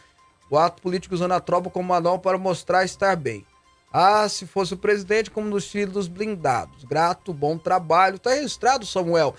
[0.47, 3.43] O ato político usando a tropa como manual para mostrar estar bem.
[3.91, 6.83] Ah, se fosse o presidente, como nos filhos blindados.
[6.83, 8.19] Grato, bom trabalho.
[8.19, 9.33] Tá registrado, Samuel.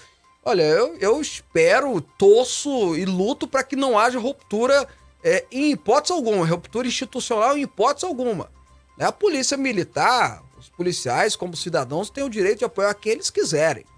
[0.45, 4.85] Olha, eu, eu espero, torço e luto para que não haja ruptura
[5.23, 8.51] é, em hipótese alguma, ruptura institucional em hipótese alguma.
[8.99, 9.07] Né?
[9.07, 13.92] A polícia militar, os policiais, como cidadãos, têm o direito de apoiar quem eles quiserem.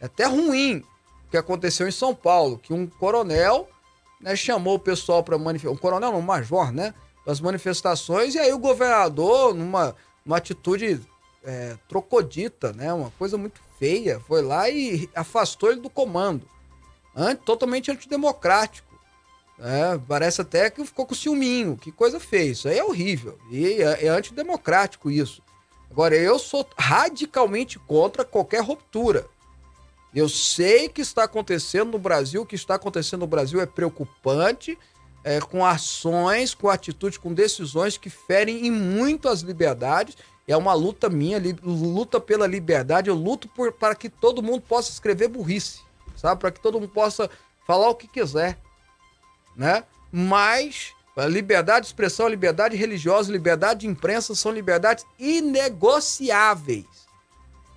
[0.00, 0.78] É até ruim
[1.26, 3.68] o que aconteceu em São Paulo, que um coronel
[4.20, 8.34] né, chamou o pessoal para manifestar, um coronel, não, um major, né, para as manifestações,
[8.34, 11.00] e aí o governador, numa, numa atitude
[11.44, 16.48] é, trocodita, né, uma coisa muito feia, foi lá e afastou ele do comando.
[17.14, 18.88] Ant, totalmente antidemocrático.
[19.60, 21.76] É, parece até que ficou com ciúminho.
[21.76, 22.58] Que coisa fez.
[22.58, 23.36] Isso aí é horrível.
[23.50, 25.42] E é, é antidemocrático isso.
[25.90, 29.26] Agora, eu sou radicalmente contra qualquer ruptura.
[30.14, 34.78] Eu sei que está acontecendo no Brasil, o que está acontecendo no Brasil é preocupante,
[35.22, 40.16] é, com ações, com atitudes, com decisões que ferem em muito as liberdades.
[40.46, 44.62] É uma luta minha, li, luta pela liberdade, eu luto por, para que todo mundo
[44.62, 45.80] possa escrever burrice,
[46.16, 46.40] sabe?
[46.40, 47.28] Para que todo mundo possa
[47.66, 48.58] falar o que quiser,
[49.54, 49.84] né?
[50.10, 50.94] Mas
[51.26, 56.86] liberdade de expressão, liberdade religiosa, liberdade de imprensa são liberdades inegociáveis.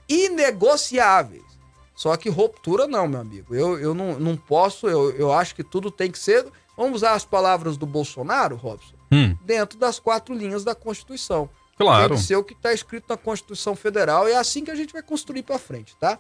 [0.08, 1.51] Inegociáveis.
[2.02, 3.54] Só que ruptura não, meu amigo.
[3.54, 6.44] Eu, eu não, não posso, eu, eu acho que tudo tem que ser.
[6.76, 11.48] Vamos usar as palavras do Bolsonaro, Robson, Hum, dentro das quatro linhas da Constituição.
[11.78, 12.10] claro.
[12.10, 14.76] Tem que ser o que está escrito na Constituição Federal e é assim que a
[14.76, 16.18] gente vai construir para frente, tá?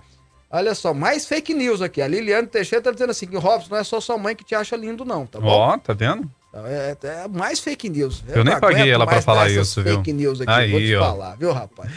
[0.51, 1.99] Olha só, mais fake news aqui.
[1.99, 4.53] A Liliane Teixeira tá dizendo assim que Robson não é só sua mãe que te
[4.53, 5.47] acha lindo, não, tá bom?
[5.47, 6.29] Ó, tá vendo?
[6.53, 8.21] Então, É, é mais fake news.
[8.27, 9.95] Eu nem não paguei aguento ela mais falar isso, viu?
[9.95, 10.99] fake news aqui, Aí, vou te ó.
[10.99, 11.89] falar, viu, rapaz?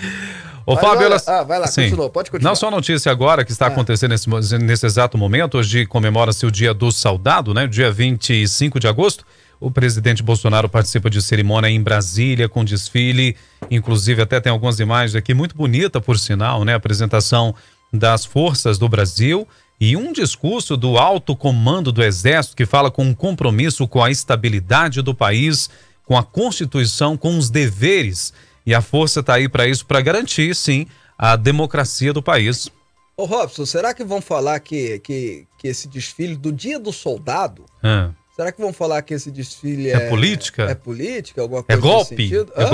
[0.64, 1.26] Ô, Fábio, olha- elas...
[1.28, 1.82] Ah, vai lá, Sim.
[1.84, 2.50] continua, pode continuar.
[2.50, 3.68] Não só notícia agora que está Ah.
[3.68, 7.66] acontecendo nesse, nesse exato momento, hoje comemora-se o Dia do Soldado, né?
[7.66, 9.26] Dia 25 de agosto.
[9.60, 13.36] O presidente Bolsonaro participa de cerimônia em Brasília com desfile,
[13.70, 16.74] inclusive até tem algumas imagens aqui muito bonita por sinal, né?
[16.74, 17.54] Apresentação
[17.92, 19.46] das forças do Brasil
[19.80, 24.10] e um discurso do alto comando do Exército que fala com um compromisso com a
[24.10, 25.68] estabilidade do país,
[26.04, 28.32] com a Constituição, com os deveres.
[28.64, 30.86] E a força está aí para isso, para garantir, sim,
[31.18, 32.68] a democracia do país.
[33.16, 37.64] Ô, Robson, será que vão falar que, que, que esse desfile do Dia do Soldado,
[37.82, 40.08] Ah, será que vão falar que esse desfile É é...
[40.08, 40.64] política?
[40.64, 42.50] É política, alguma é coisa nesse golpe?
[42.56, 42.68] É Hã?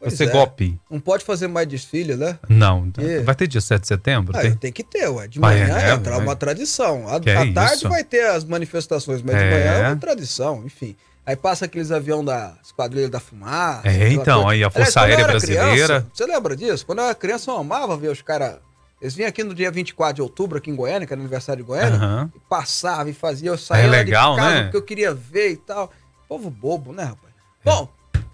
[0.00, 0.32] Vai ser é.
[0.32, 0.80] golpe?
[0.90, 2.38] Não pode fazer mais desfile, né?
[2.48, 2.90] Não.
[2.98, 3.18] E?
[3.20, 4.34] Vai ter dia 7 de setembro?
[4.36, 4.54] Ah, Tem?
[4.54, 5.28] tem que ter, ué.
[5.28, 6.18] De manhã é, é, tra- é.
[6.18, 7.06] uma tradição.
[7.06, 7.88] À, é tarde isso?
[7.88, 9.50] vai ter as manifestações, mas de É.
[9.50, 10.96] manhã é uma tradição, enfim.
[11.26, 13.86] Aí passa aqueles aviões da Esquadrilha da Fumaça.
[13.86, 15.70] É, então, aí a Força eu Aérea Brasileira.
[15.70, 16.86] criança, você lembra disso?
[16.86, 18.56] Quando eu era criança, eu amava ver os caras.
[19.02, 21.66] Eles vinham aqui no dia 24 de outubro, aqui em Goiânia, que era aniversário de
[21.66, 22.32] Goiânia, Aham.
[22.34, 23.50] e passava e fazia.
[23.50, 24.62] Eu saía lá legal, de casa né?
[24.64, 25.90] porque eu queria ver e tal.
[26.28, 27.32] Povo bobo, né, rapaz?
[27.64, 27.88] Bom.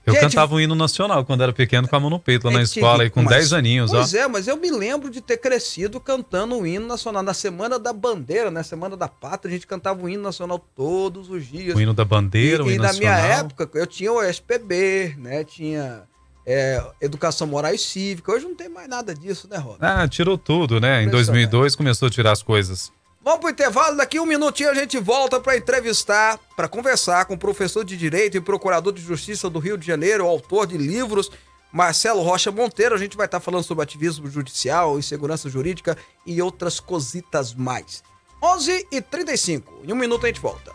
[0.06, 2.52] Eu gente, cantava o hino nacional quando era pequeno com a mão no peito lá
[2.52, 3.96] na é, escola, tinha- aí com mas- 10 aninhos, ó.
[3.96, 7.22] Pois é, mas eu me lembro de ter crescido cantando o hino nacional.
[7.24, 11.28] Na Semana da Bandeira, na Semana da Pátria, a gente cantava o hino nacional todos
[11.28, 11.74] os dias.
[11.74, 13.38] O hino da bandeira, o e, e hino na minha nacional.
[13.40, 15.42] época, eu tinha o SPB, né?
[15.42, 16.02] Tinha
[16.46, 18.30] é, Educação Moral e Cívica.
[18.30, 19.78] Hoje não tem mais nada disso, né, Roda?
[19.80, 21.02] Ah, tirou tudo, né?
[21.02, 21.10] Em Impressionante.
[21.50, 22.92] 2002 começou a tirar as coisas.
[23.26, 27.38] Vamos pro intervalo, daqui um minutinho a gente volta para entrevistar, para conversar com o
[27.38, 31.32] professor de Direito e procurador de Justiça do Rio de Janeiro, o autor de livros,
[31.72, 32.94] Marcelo Rocha Monteiro.
[32.94, 38.04] A gente vai estar falando sobre ativismo judicial, insegurança jurídica e outras cositas mais.
[38.40, 40.72] 11 e 35 Em um minuto a gente volta.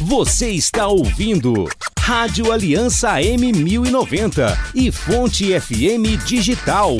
[0.00, 1.66] Você está ouvindo
[2.06, 6.98] Rádio Aliança M1090 e Fonte FM Digital.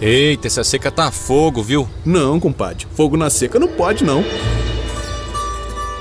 [0.00, 1.88] Eita, essa seca tá fogo, viu?
[2.04, 2.84] Não, compadre.
[2.96, 4.24] Fogo na seca não pode, não.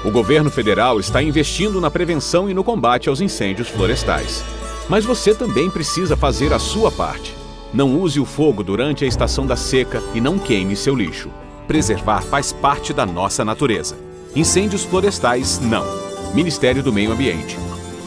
[0.04, 4.44] O governo federal está investindo na prevenção e no combate aos incêndios florestais.
[4.90, 7.36] Mas você também precisa fazer a sua parte.
[7.72, 11.30] Não use o fogo durante a estação da seca e não queime seu lixo.
[11.68, 13.96] Preservar faz parte da nossa natureza.
[14.36, 15.86] Incêndios florestais, não.
[16.34, 17.56] Ministério do Meio Ambiente.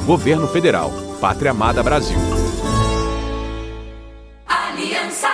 [0.09, 0.91] Governo Federal.
[1.21, 2.17] Pátria Amada Brasil.
[4.47, 5.29] Aliança.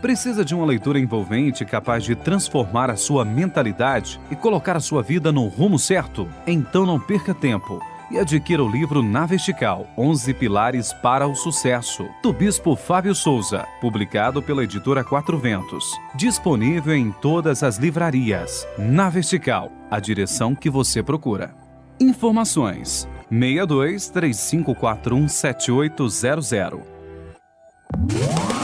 [0.00, 5.02] Precisa de uma leitura envolvente capaz de transformar a sua mentalidade e colocar a sua
[5.02, 6.26] vida no rumo certo?
[6.46, 7.78] Então não perca tempo
[8.10, 13.66] e adquira o livro Na Vertical 11 Pilares para o Sucesso, do Bispo Fábio Souza,
[13.82, 15.84] publicado pela editora Quatro Ventos.
[16.14, 18.66] Disponível em todas as livrarias.
[18.78, 21.54] Na Vertical, a direção que você procura.
[22.00, 26.80] Informações 62 3541 7800.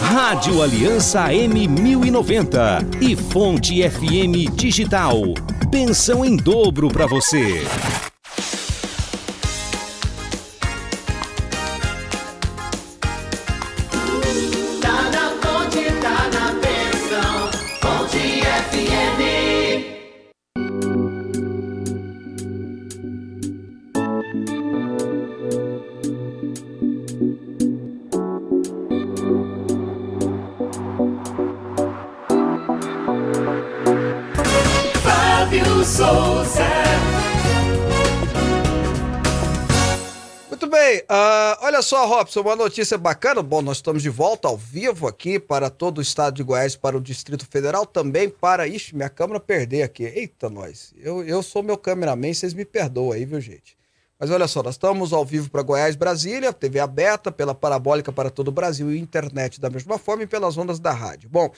[0.02, 5.14] Rádio Aliança M1090 e Fonte FM Digital.
[5.70, 7.62] Pensão em dobro para você.
[41.86, 43.40] Só, Robson, uma notícia bacana.
[43.40, 46.96] Bom, nós estamos de volta ao vivo aqui para todo o estado de Goiás, para
[46.96, 48.66] o Distrito Federal, também para.
[48.66, 50.02] Ixi, minha câmera perder aqui.
[50.02, 50.92] Eita, nós.
[50.98, 53.78] Eu, eu sou meu cameraman, vocês me perdoam aí, viu, gente?
[54.18, 58.30] Mas olha só, nós estamos ao vivo para Goiás, Brasília, TV aberta, pela parabólica para
[58.30, 61.28] todo o Brasil e internet da mesma forma e pelas ondas da rádio.
[61.30, 61.52] Bom,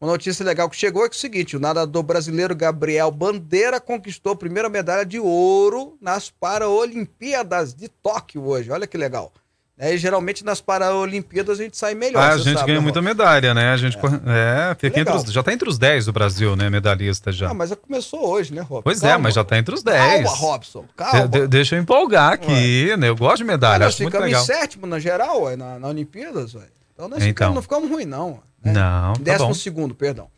[0.00, 3.80] uma notícia legal que chegou é, que é o seguinte: o nadador brasileiro Gabriel Bandeira
[3.80, 8.70] conquistou a primeira medalha de ouro nas Paralimpíadas de Tóquio hoje.
[8.70, 9.32] Olha que legal.
[9.84, 12.22] É, geralmente nas Paralimpíadas a gente sai melhor.
[12.22, 13.72] Ah, a gente sabe, ganha né, muita medalha, né?
[13.72, 16.70] A gente corre- é, fica entre os, já tá entre os 10 do Brasil, né?
[16.70, 17.50] Medalhista já.
[17.50, 18.82] Ah, mas começou hoje, né, Robson?
[18.82, 19.24] Pois é, Calma.
[19.24, 20.22] mas já tá entre os 10.
[20.24, 20.84] Calma, Robson.
[20.96, 21.26] Calma.
[21.26, 23.08] De- de- deixa eu empolgar aqui, né?
[23.08, 24.42] Eu gosto de medalha, nós acho muito ficamos legal.
[24.42, 26.62] em sétimo na geral, ué, na, na Olimpíadas, ué.
[26.94, 27.28] Então nós Então.
[27.28, 28.40] ficamos, não ficamos ruim, não.
[28.64, 28.72] né?
[28.72, 29.54] Não, tá Décimo bom.
[29.54, 30.28] segundo, perdão.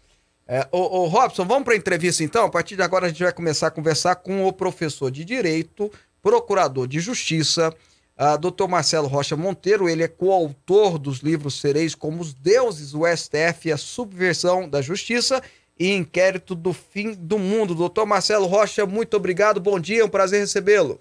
[0.48, 2.46] É, ô, ô, Robson, vamos para a entrevista então?
[2.46, 5.90] A partir de agora a gente vai começar a conversar com o professor de Direito,
[6.22, 7.70] procurador de Justiça,
[8.16, 8.68] ah, Dr.
[8.68, 9.88] Marcelo Rocha Monteiro.
[9.88, 14.80] Ele é coautor dos livros Sereis como os Deuses, o STF e a Subversão da
[14.80, 15.42] Justiça
[15.78, 17.74] e Inquérito do Fim do Mundo.
[17.74, 19.60] Doutor Marcelo Rocha, muito obrigado.
[19.60, 21.00] Bom dia, é um prazer recebê-lo.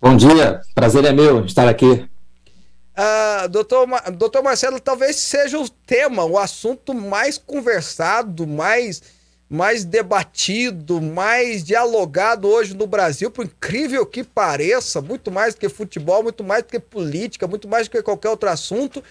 [0.00, 2.08] Bom dia, prazer é meu estar aqui.
[2.94, 9.02] Ah, doutor, doutor Marcelo, talvez seja o tema, o assunto mais conversado, mais,
[9.48, 15.68] mais debatido, mais dialogado hoje no Brasil, por incrível que pareça, muito mais do que
[15.68, 19.02] futebol, muito mais do que política, muito mais do que qualquer outro assunto,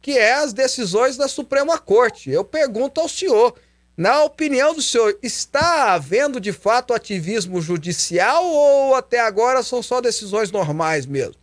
[0.00, 2.30] que é as decisões da Suprema Corte.
[2.30, 3.54] Eu pergunto ao senhor,
[3.96, 10.00] na opinião do senhor, está havendo de fato ativismo judicial ou até agora são só
[10.00, 11.41] decisões normais mesmo?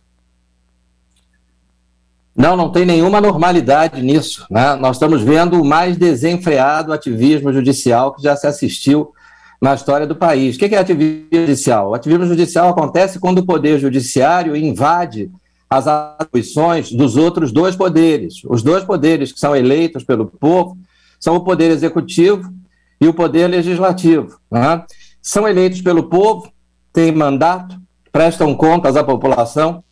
[2.40, 4.46] Não, não tem nenhuma normalidade nisso.
[4.50, 4.74] Né?
[4.76, 9.12] Nós estamos vendo o mais desenfreado ativismo judicial que já se assistiu
[9.60, 10.56] na história do país.
[10.56, 11.90] O que é ativismo judicial?
[11.90, 15.30] O ativismo judicial acontece quando o poder judiciário invade
[15.68, 18.40] as atribuições dos outros dois poderes.
[18.48, 20.78] Os dois poderes que são eleitos pelo povo
[21.20, 22.50] são o poder executivo
[22.98, 24.40] e o poder legislativo.
[24.50, 24.82] né?
[25.20, 26.50] São eleitos pelo povo,
[26.90, 27.78] têm mandato,
[28.10, 29.84] prestam contas à população,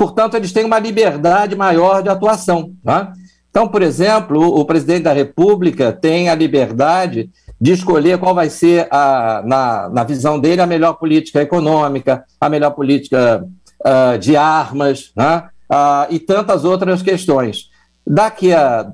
[0.00, 2.72] portanto, eles têm uma liberdade maior de atuação.
[2.82, 3.12] né?
[3.50, 7.28] Então, por exemplo, o, presidente da República tem a liberdade
[7.60, 12.48] de escolher qual vai ser, a, na, na visão dele, a melhor política econômica, a
[12.48, 13.44] melhor política
[13.84, 15.44] ah, de armas né?
[15.68, 17.68] Ah, e tantas outras questões.
[18.06, 18.90] Daqui a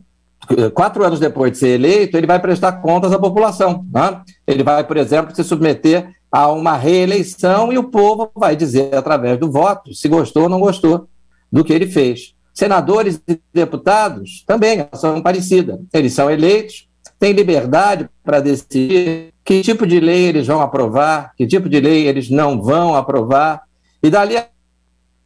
[0.75, 3.87] quatro anos depois de ser eleito, ele vai prestar contas à população.
[3.93, 4.23] né?
[4.47, 9.39] Ele vai, por exemplo, se submeter a uma reeleição e o povo vai dizer, através
[9.39, 11.09] do voto, se gostou ou não gostou
[11.51, 12.35] do que ele fez.
[12.53, 15.79] Senadores e deputados também são parecidas.
[15.93, 16.89] Eles são eleitos,
[17.19, 22.07] têm liberdade para decidir que tipo de lei eles vão aprovar, que tipo de lei
[22.07, 23.63] eles não vão aprovar.
[24.03, 24.47] E dali a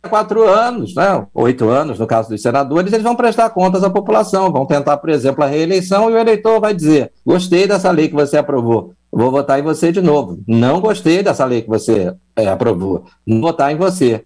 [0.08, 4.50] quatro anos, né, oito anos, no caso dos senadores, eles vão prestar contas à população,
[4.50, 8.14] vão tentar, por exemplo, a reeleição e o eleitor vai dizer: gostei dessa lei que
[8.14, 10.42] você aprovou, vou votar em você de novo.
[10.46, 14.24] Não gostei dessa lei que você é, aprovou, vou votar em você.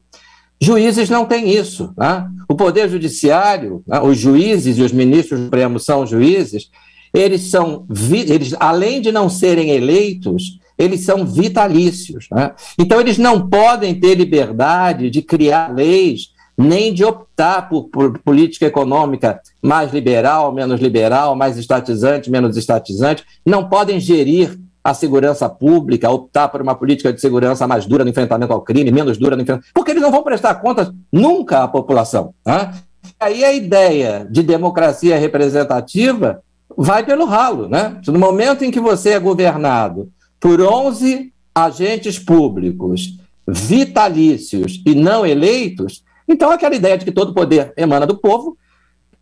[0.61, 1.93] Juízes não têm isso.
[1.97, 2.27] Né?
[2.49, 6.71] O Poder Judiciário, né, os juízes e os ministros supremos são juízes,
[7.13, 12.27] eles são, eles, além de não serem eleitos, eles são vitalícios.
[12.31, 12.53] né?
[12.79, 18.67] Então, eles não podem ter liberdade de criar leis, nem de optar por, por política
[18.67, 26.11] econômica mais liberal, menos liberal, mais estatizante, menos estatizante, não podem gerir a segurança pública,
[26.11, 29.41] optar por uma política de segurança mais dura no enfrentamento ao crime, menos dura no
[29.41, 32.35] enfrentamento, porque eles não vão prestar contas nunca à população.
[32.45, 32.71] né?
[33.19, 36.43] Aí a ideia de democracia representativa
[36.77, 37.67] vai pelo ralo.
[37.67, 37.99] Né?
[38.07, 46.03] No momento em que você é governado por 11 agentes públicos vitalícios e não eleitos,
[46.29, 48.57] então aquela ideia de que todo poder emana do povo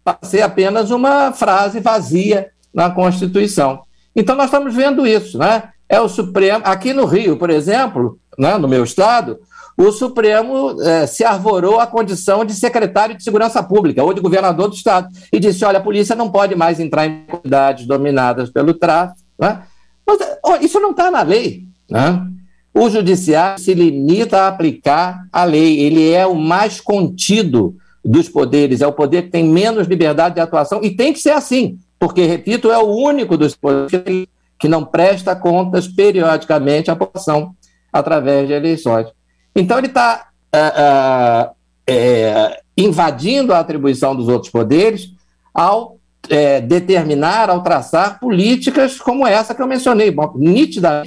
[0.03, 3.83] passa a ser apenas uma frase vazia na Constituição.
[4.15, 5.71] Então nós estamos vendo isso, né?
[5.89, 9.39] É o Supremo, aqui no Rio, por exemplo, né, no meu estado,
[9.77, 14.69] o Supremo eh, se arvorou à condição de secretário de Segurança Pública ou de governador
[14.69, 18.75] do Estado e disse: olha, a polícia não pode mais entrar em comunidades dominadas pelo
[18.75, 19.21] tráfico.
[19.39, 19.63] Né?
[20.07, 21.65] Mas isso não está na lei.
[21.91, 22.27] Né?
[22.75, 28.81] O judiciário se limita a aplicar a lei, ele é o mais contido dos poderes,
[28.81, 32.27] é o poder que tem menos liberdade de atuação, e tem que ser assim, porque,
[32.27, 34.27] repito, é o único dos poderes
[34.59, 37.55] que não presta contas periodicamente à população
[37.93, 39.07] através de eleições.
[39.55, 41.55] Então, ele está uh, uh,
[41.87, 45.13] é, invadindo a atribuição dos outros poderes
[45.55, 45.99] ao
[46.29, 51.05] é, determinar, ao traçar políticas como essa que eu mencionei, nítida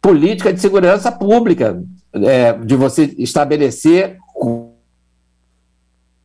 [0.00, 1.82] política de segurança pública,
[2.14, 4.16] é, de você estabelecer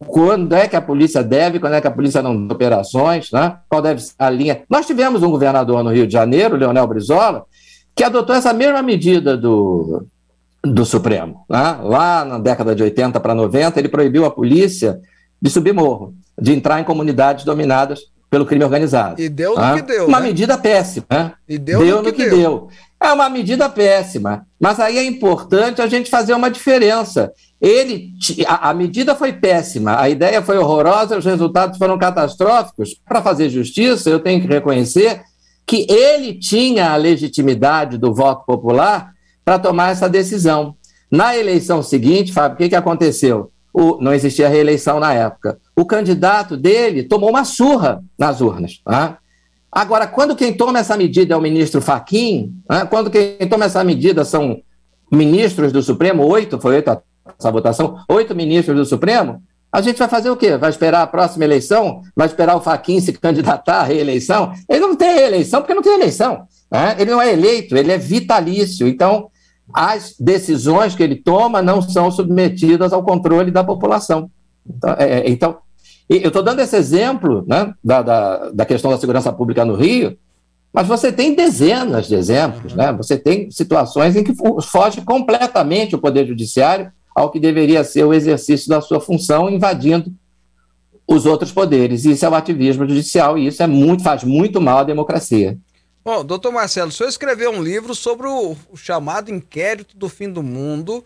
[0.08, 3.58] quando é que a polícia deve, quando é que a polícia não tem operações, né?
[3.70, 4.62] qual deve ser a linha.
[4.70, 7.46] Nós tivemos um governador no Rio de Janeiro, Leonel Brizola,
[7.96, 10.06] que adotou essa mesma medida do,
[10.64, 11.46] do Supremo.
[11.50, 11.80] Né?
[11.82, 15.00] Lá na década de 80 para 90, ele proibiu a polícia
[15.42, 19.22] de subir morro, de entrar em comunidades dominadas pelo crime organizado.
[19.22, 19.76] E deu no né?
[19.76, 20.08] que deu.
[20.08, 20.28] Uma né?
[20.28, 21.06] medida péssima.
[21.10, 21.32] Né?
[21.48, 22.38] E deu, deu no, que, que deu.
[22.38, 22.68] deu.
[23.06, 24.48] É uma medida péssima.
[24.60, 27.32] Mas aí é importante a gente fazer uma diferença.
[27.62, 28.14] Ele,
[28.48, 33.00] a, a medida foi péssima, a ideia foi horrorosa, os resultados foram catastróficos.
[33.08, 35.22] Para fazer justiça, eu tenho que reconhecer
[35.68, 39.12] que ele tinha a legitimidade do voto popular
[39.44, 40.76] para tomar essa decisão.
[41.10, 43.52] Na eleição seguinte, Fábio, o que, que aconteceu?
[43.72, 45.60] O, não existia reeleição na época.
[45.76, 48.82] O candidato dele tomou uma surra nas urnas.
[48.84, 49.20] Tá?
[49.72, 52.86] Agora, quando quem toma essa medida é o ministro Faquim, né?
[52.86, 54.62] quando quem toma essa medida são
[55.12, 56.98] ministros do Supremo, oito, foi oito
[57.38, 59.42] essa votação, oito ministros do Supremo,
[59.72, 60.56] a gente vai fazer o quê?
[60.56, 62.02] Vai esperar a próxima eleição?
[62.16, 64.54] Vai esperar o Faquin se candidatar à reeleição?
[64.70, 66.48] Ele não tem reeleição porque não tem eleição.
[66.72, 66.96] Né?
[66.98, 68.88] Ele não é eleito, ele é vitalício.
[68.88, 69.30] Então,
[69.74, 74.32] as decisões que ele toma não são submetidas ao controle da população.
[74.66, 75.30] Então, é, é
[76.10, 79.76] então eu estou dando esse exemplo né, da, da, da, questão da segurança pública no
[79.76, 80.18] Rio,
[80.72, 82.74] mas você tem dezenas de exemplos.
[82.74, 82.92] Né?
[82.94, 84.34] Você tem situações em que
[84.64, 90.14] foge completamente o Poder Judiciário ao que deveria ser o exercício da sua função, invadindo
[91.08, 92.04] os outros poderes.
[92.04, 95.58] Isso é o ativismo judicial e isso é muito, faz muito mal à democracia.
[96.04, 100.44] Bom, doutor Marcelo, o senhor escreveu um livro sobre o chamado inquérito do fim do
[100.44, 101.04] mundo,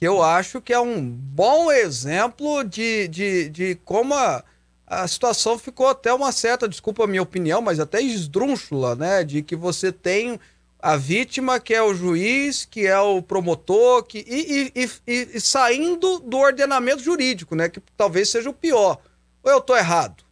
[0.00, 4.42] que eu acho que é um bom exemplo de, de, de como a,
[4.86, 9.22] a situação ficou até uma certa, desculpa a minha opinião, mas até esdrúxula, né?
[9.22, 10.40] De que você tem
[10.80, 15.40] a vítima, que é o juiz, que é o promotor, que, e, e, e, e
[15.40, 17.68] saindo do ordenamento jurídico, né?
[17.68, 18.98] Que talvez seja o pior.
[19.42, 20.24] Ou eu estou errado?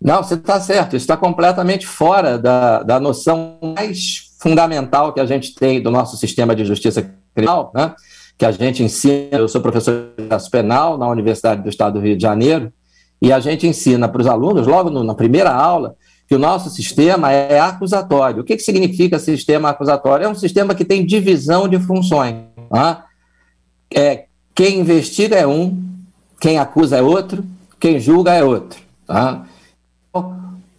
[0.00, 5.26] Não, você está certo, isso está completamente fora da, da noção mais fundamental que a
[5.26, 7.94] gente tem do nosso sistema de justiça criminal, né?
[8.36, 9.38] que a gente ensina.
[9.38, 12.72] Eu sou professor de penal na Universidade do Estado do Rio de Janeiro,
[13.20, 15.94] e a gente ensina para os alunos, logo no, na primeira aula,
[16.28, 18.42] que o nosso sistema é acusatório.
[18.42, 20.24] O que, que significa sistema acusatório?
[20.24, 22.34] É um sistema que tem divisão de funções.
[22.68, 23.04] Tá?
[23.94, 24.24] É,
[24.54, 25.80] quem investiga é um,
[26.40, 27.44] quem acusa é outro,
[27.78, 28.80] quem julga é outro.
[29.06, 29.44] Tá?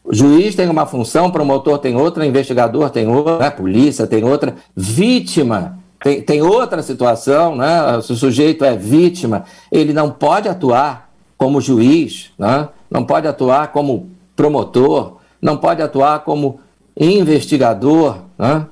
[0.04, 3.50] O juiz tem uma função, promotor tem outra, investigador tem outra, né?
[3.50, 8.02] polícia tem outra, vítima tem, tem outra situação, né?
[8.02, 12.68] se o sujeito é vítima, ele não pode atuar como juiz, né?
[12.92, 16.60] não pode atuar como promotor, não pode atuar como
[17.00, 18.18] investigador.
[18.38, 18.66] Né?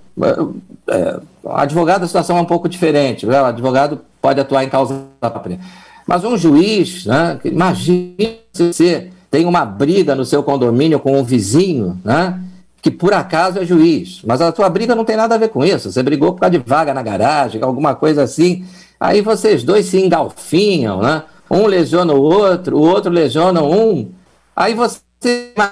[0.90, 3.26] É, advogado, a situação é um pouco diferente.
[3.26, 3.42] Né?
[3.42, 5.58] O advogado pode atuar em causa própria.
[6.06, 7.40] Mas um juiz, né?
[7.46, 12.38] imagine se você tem uma briga no seu condomínio com um vizinho, né?
[12.82, 15.64] Que por acaso é juiz, mas a tua briga não tem nada a ver com
[15.64, 15.92] isso.
[15.92, 18.66] Você brigou por causa de vaga na garagem, alguma coisa assim.
[19.00, 21.24] Aí vocês dois se engalfinham, né?
[21.50, 24.10] Um lesiona o outro, o outro lesiona um.
[24.56, 25.00] Aí você,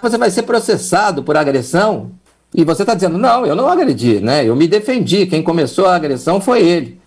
[0.02, 2.12] você vai ser processado por agressão.
[2.54, 4.46] E você está dizendo, não, eu não agredi, né?
[4.46, 5.26] Eu me defendi.
[5.26, 6.99] Quem começou a agressão foi ele.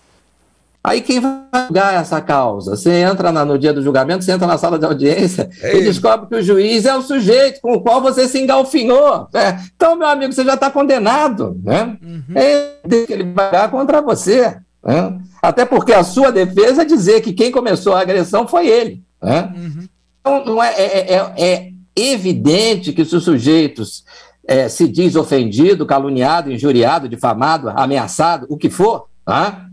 [0.83, 2.75] Aí quem vai julgar essa causa?
[2.75, 5.83] Você entra na, no dia do julgamento, você entra na sala de audiência é e
[5.83, 9.29] descobre que o juiz é o sujeito com o qual você se engalfinhou.
[9.33, 9.63] Né?
[9.73, 11.57] Então, meu amigo, você já está condenado.
[11.63, 11.97] Né?
[12.03, 12.23] Uhum.
[12.35, 12.73] É
[13.05, 14.57] que ele vai julgar contra você.
[14.83, 15.21] Né?
[15.41, 19.01] Até porque a sua defesa é dizer que quem começou a agressão foi ele.
[19.21, 19.53] Né?
[19.55, 19.87] Uhum.
[20.19, 24.03] Então, não é, é, é, é, evidente que se os sujeitos
[24.45, 29.69] é, se diz ofendido, caluniado, injuriado, difamado, ameaçado, o que for, tá?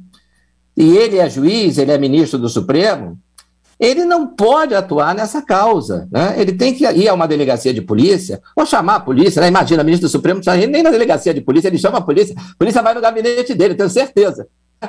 [0.81, 3.19] E ele é juiz, ele é ministro do Supremo,
[3.79, 6.09] ele não pode atuar nessa causa.
[6.11, 6.37] Né?
[6.39, 9.43] Ele tem que ir a uma delegacia de polícia, ou chamar a polícia.
[9.43, 9.49] Né?
[9.49, 12.35] Imagina, o ministro do Supremo não nem na delegacia de polícia, ele chama a polícia,
[12.39, 14.49] a polícia vai no gabinete dele, tenho certeza.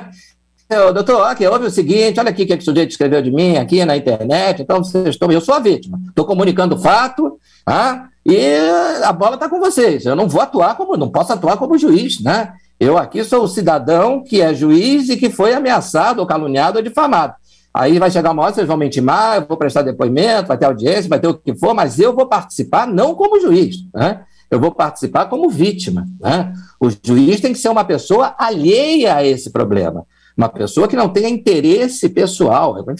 [0.88, 3.20] ô, doutor, aqui, houve o seguinte, olha aqui o que, é que o sujeito escreveu
[3.20, 6.78] de mim aqui na internet, então vocês estão, eu sou a vítima, estou comunicando o
[6.78, 8.56] fato, ah, e
[9.04, 10.06] a bola está com vocês.
[10.06, 12.54] Eu não vou atuar como, não posso atuar como juiz, né?
[12.82, 16.82] Eu aqui sou o cidadão que é juiz e que foi ameaçado, ou caluniado, ou
[16.82, 17.32] difamado.
[17.72, 20.64] Aí vai chegar uma hora, vocês vão me intimar, eu vou prestar depoimento, vai ter
[20.64, 24.24] audiência, vai ter o que for, mas eu vou participar não como juiz, né?
[24.50, 26.52] Eu vou participar como vítima, né?
[26.80, 30.04] O juiz tem que ser uma pessoa alheia a esse problema,
[30.36, 32.76] uma pessoa que não tenha interesse pessoal.
[32.80, 32.94] É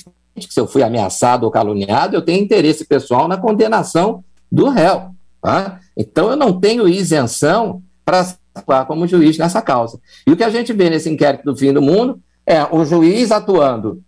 [0.48, 5.10] se eu fui ameaçado ou caluniado, eu tenho interesse pessoal na condenação do réu.
[5.42, 5.80] Tá?
[5.96, 8.24] Então eu não tenho isenção para
[8.54, 9.98] atuar como juiz nessa causa.
[10.26, 13.30] E o que a gente vê nesse inquérito do fim do mundo é o juiz
[13.30, 14.02] atuando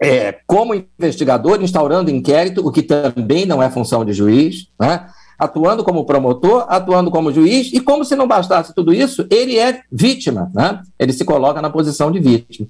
[0.00, 5.06] é, como investigador, instaurando inquérito, o que também não é função de juiz, né?
[5.38, 9.80] atuando como promotor, atuando como juiz, e como se não bastasse tudo isso, ele é
[9.90, 10.80] vítima, né?
[10.98, 12.68] ele se coloca na posição de vítima.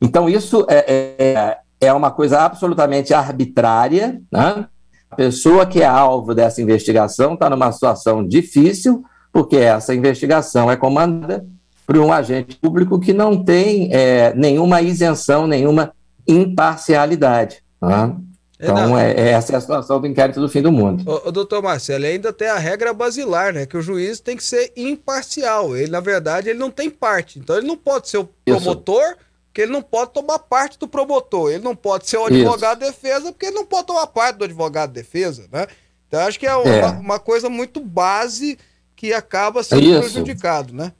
[0.00, 0.84] Então, isso é,
[1.18, 4.20] é, é uma coisa absolutamente arbitrária.
[4.30, 4.66] Né?
[5.10, 10.76] A pessoa que é alvo dessa investigação está numa situação difícil, porque essa investigação é
[10.76, 11.44] comandada
[11.86, 15.92] por um agente público que não tem é, nenhuma isenção, nenhuma
[16.28, 17.62] imparcialidade.
[17.80, 18.16] Né?
[18.62, 21.02] Então, é, é, essa é a situação do inquérito do fim do mundo.
[21.10, 23.66] Ô, ô, doutor Marcelo, ainda tem a regra basilar, né?
[23.66, 25.76] Que o juiz tem que ser imparcial.
[25.76, 27.40] Ele, na verdade, ele não tem parte.
[27.40, 29.16] Então, ele não pode ser o promotor, Isso.
[29.46, 31.50] porque ele não pode tomar parte do promotor.
[31.50, 34.44] Ele não pode ser o advogado de defesa, porque ele não pode tomar parte do
[34.44, 35.66] advogado de defesa, né?
[36.06, 36.86] Então, acho que é, uma, é.
[36.90, 38.56] uma coisa muito base
[39.02, 39.98] que acaba sendo Isso.
[39.98, 40.92] prejudicado, né?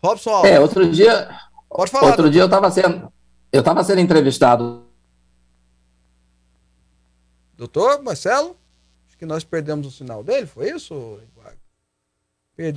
[0.00, 0.52] Robson Alves.
[0.52, 1.28] É, outro dia...
[1.68, 2.04] Pode falar.
[2.04, 2.32] Outro doutor.
[2.32, 3.12] dia eu estava sendo
[3.50, 4.84] eu estava sendo entrevistado.
[7.56, 8.56] Doutor Marcelo?
[9.08, 11.18] Acho que nós perdemos o sinal dele, foi isso?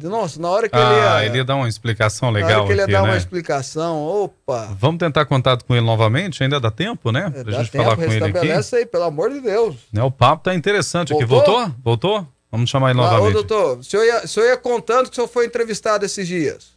[0.03, 1.25] Nossa, na hora que ah, ele ia.
[1.25, 2.49] ele ia dar uma explicação legal.
[2.49, 3.09] Na hora que ele ia aqui, dar né?
[3.09, 4.75] uma explicação, opa.
[4.77, 6.43] Vamos tentar contato com ele novamente?
[6.43, 7.31] Ainda dá tempo, né?
[7.35, 8.75] É, pra gente tempo, falar com ele aqui.
[8.75, 9.75] aí, pelo amor de Deus.
[9.91, 11.57] Né, o papo tá interessante Voltou?
[11.59, 11.73] aqui.
[11.73, 11.75] Voltou?
[11.83, 12.27] Voltou?
[12.51, 13.29] Vamos chamar ele ah, novamente.
[13.29, 16.27] Ô, doutor, o senhor, ia, o senhor ia contando que o senhor foi entrevistado esses
[16.27, 16.71] dias.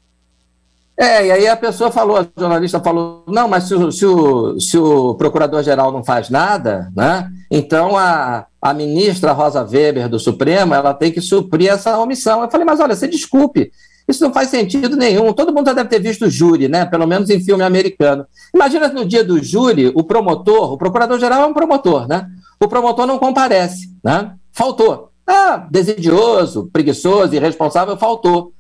[0.97, 4.61] É, e aí a pessoa falou, a jornalista falou, não, mas se o, se o,
[4.61, 10.73] se o procurador-geral não faz nada, né, então a, a ministra Rosa Weber do Supremo,
[10.73, 12.43] ela tem que suprir essa omissão.
[12.43, 13.73] Eu falei, mas olha, você desculpe,
[14.07, 15.33] isso não faz sentido nenhum.
[15.33, 16.85] Todo mundo já deve ter visto o júri, né?
[16.85, 18.27] Pelo menos em filme americano.
[18.55, 22.29] Imagina no dia do júri, o promotor, o procurador-geral é um promotor, né?
[22.61, 24.35] O promotor não comparece, né?
[24.53, 25.11] Faltou.
[25.27, 28.53] Ah, desidioso, preguiçoso, irresponsável, faltou.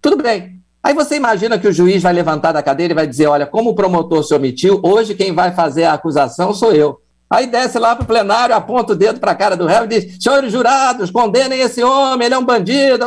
[0.00, 0.60] Tudo bem.
[0.82, 3.70] Aí você imagina que o juiz vai levantar da cadeira e vai dizer: olha, como
[3.70, 7.00] o promotor se omitiu, hoje quem vai fazer a acusação sou eu.
[7.28, 9.88] Aí desce lá para o plenário, aponta o dedo para a cara do réu e
[9.88, 13.04] diz: senhores jurados, condenem esse homem, ele é um bandido.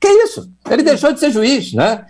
[0.00, 0.50] Que isso?
[0.68, 2.04] Ele deixou de ser juiz, né?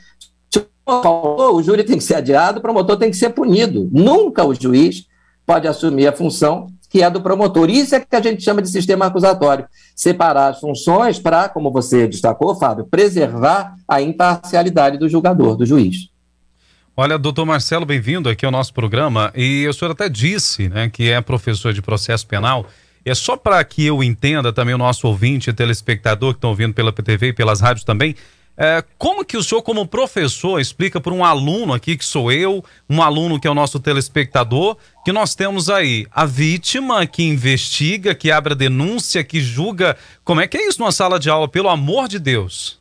[0.87, 3.89] O júri tem que ser adiado, o promotor tem que ser punido.
[3.93, 5.07] Nunca o juiz
[5.47, 7.71] pode assumir a função que é do promotor.
[7.71, 9.65] Isso é que a gente chama de sistema acusatório.
[9.97, 16.11] Separar as funções para, como você destacou, Fábio, preservar a imparcialidade do julgador, do juiz.
[16.95, 19.33] Olha, doutor Marcelo, bem-vindo aqui ao nosso programa.
[19.35, 22.67] E o senhor até disse né, que é professor de processo penal.
[23.07, 26.93] É só para que eu entenda também o nosso ouvinte, telespectador que estão ouvindo pela
[26.93, 28.15] PTV e pelas rádios também,
[28.57, 32.63] é, como que o senhor, como professor, explica para um aluno aqui, que sou eu,
[32.89, 38.15] um aluno que é o nosso telespectador, que nós temos aí a vítima que investiga,
[38.15, 39.97] que abre a denúncia, que julga.
[40.23, 42.81] Como é que é isso numa sala de aula, pelo amor de Deus?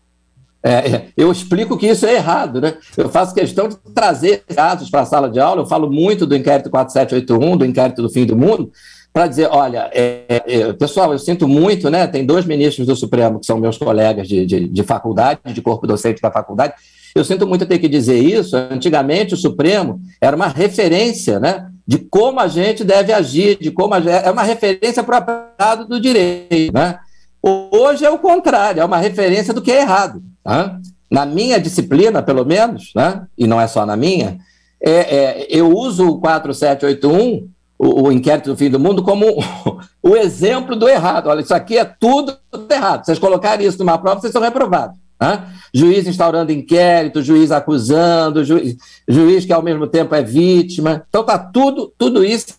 [0.63, 2.77] É, é eu explico que isso é errado, né?
[2.95, 6.35] Eu faço questão de trazer casos para a sala de aula, eu falo muito do
[6.35, 8.71] inquérito 4781, do inquérito do fim do mundo,
[9.13, 12.07] para dizer, olha, é, é, pessoal, eu sinto muito, né?
[12.07, 15.85] Tem dois ministros do Supremo que são meus colegas de, de, de, faculdade, de corpo
[15.85, 16.73] docente da faculdade.
[17.13, 18.55] Eu sinto muito ter que dizer isso.
[18.55, 21.67] Antigamente, o Supremo era uma referência, né?
[21.85, 25.85] De como a gente deve agir, de como a, é uma referência para o aparato
[25.89, 26.97] do direito, né?
[27.43, 30.21] Hoje é o contrário, é uma referência do que é errado.
[30.43, 30.79] Tá?
[31.09, 33.23] Na minha disciplina, pelo menos, né?
[33.37, 34.37] e não é só na minha,
[34.79, 37.49] é, é, eu uso o 4781
[37.81, 39.25] o, o, inquérito do fim do mundo como
[40.03, 41.27] o exemplo do errado.
[41.27, 42.37] Olha, isso aqui é tudo
[42.69, 43.03] errado.
[43.03, 44.99] Vocês colocarem isso numa prova, vocês são reprovados.
[45.19, 45.43] Né?
[45.73, 48.75] Juiz instaurando inquérito, juiz acusando, juiz,
[49.07, 51.03] juiz que ao mesmo tempo é vítima.
[51.09, 52.53] Então tá tudo, tudo isso.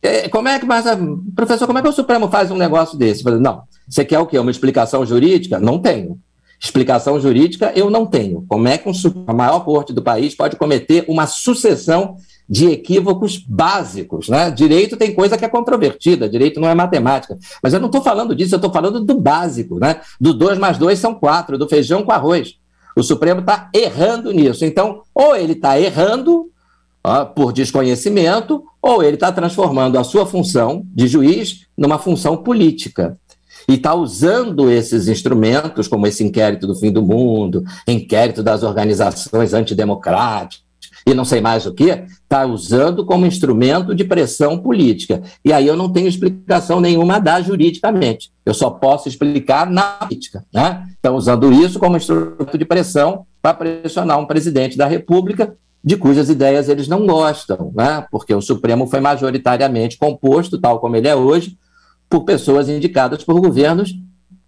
[0.00, 0.86] É, como é que, mas,
[1.36, 3.22] professor, como é que o Supremo faz um negócio desse?
[3.24, 4.38] Não, você quer o quê?
[4.38, 5.58] Uma explicação jurídica?
[5.58, 6.18] Não tenho.
[6.60, 8.44] Explicação jurídica eu não tenho.
[8.48, 8.92] Como é que um,
[9.26, 12.16] a maior corte do país pode cometer uma sucessão
[12.48, 14.28] de equívocos básicos.
[14.28, 14.50] Né?
[14.50, 17.36] Direito tem coisa que é controvertida, direito não é matemática.
[17.62, 20.00] Mas eu não estou falando disso, eu estou falando do básico, né?
[20.20, 22.54] do 2 mais 2 são 4, do feijão com arroz.
[22.96, 24.64] O Supremo está errando nisso.
[24.64, 26.50] Então, ou ele está errando,
[27.04, 33.16] ó, por desconhecimento, ou ele está transformando a sua função de juiz numa função política.
[33.68, 39.52] E está usando esses instrumentos, como esse inquérito do fim do mundo, inquérito das organizações
[39.52, 40.66] antidemocráticas,
[41.06, 45.22] e não sei mais o que, está usando como instrumento de pressão política.
[45.44, 48.30] E aí eu não tenho explicação nenhuma a dar juridicamente.
[48.44, 50.44] Eu só posso explicar na política.
[50.52, 50.86] Né?
[50.92, 56.28] Estão usando isso como instrumento de pressão para pressionar um presidente da República de cujas
[56.28, 58.04] ideias eles não gostam, né?
[58.10, 61.56] porque o Supremo foi majoritariamente composto, tal como ele é hoje,
[62.08, 63.96] por pessoas indicadas por governos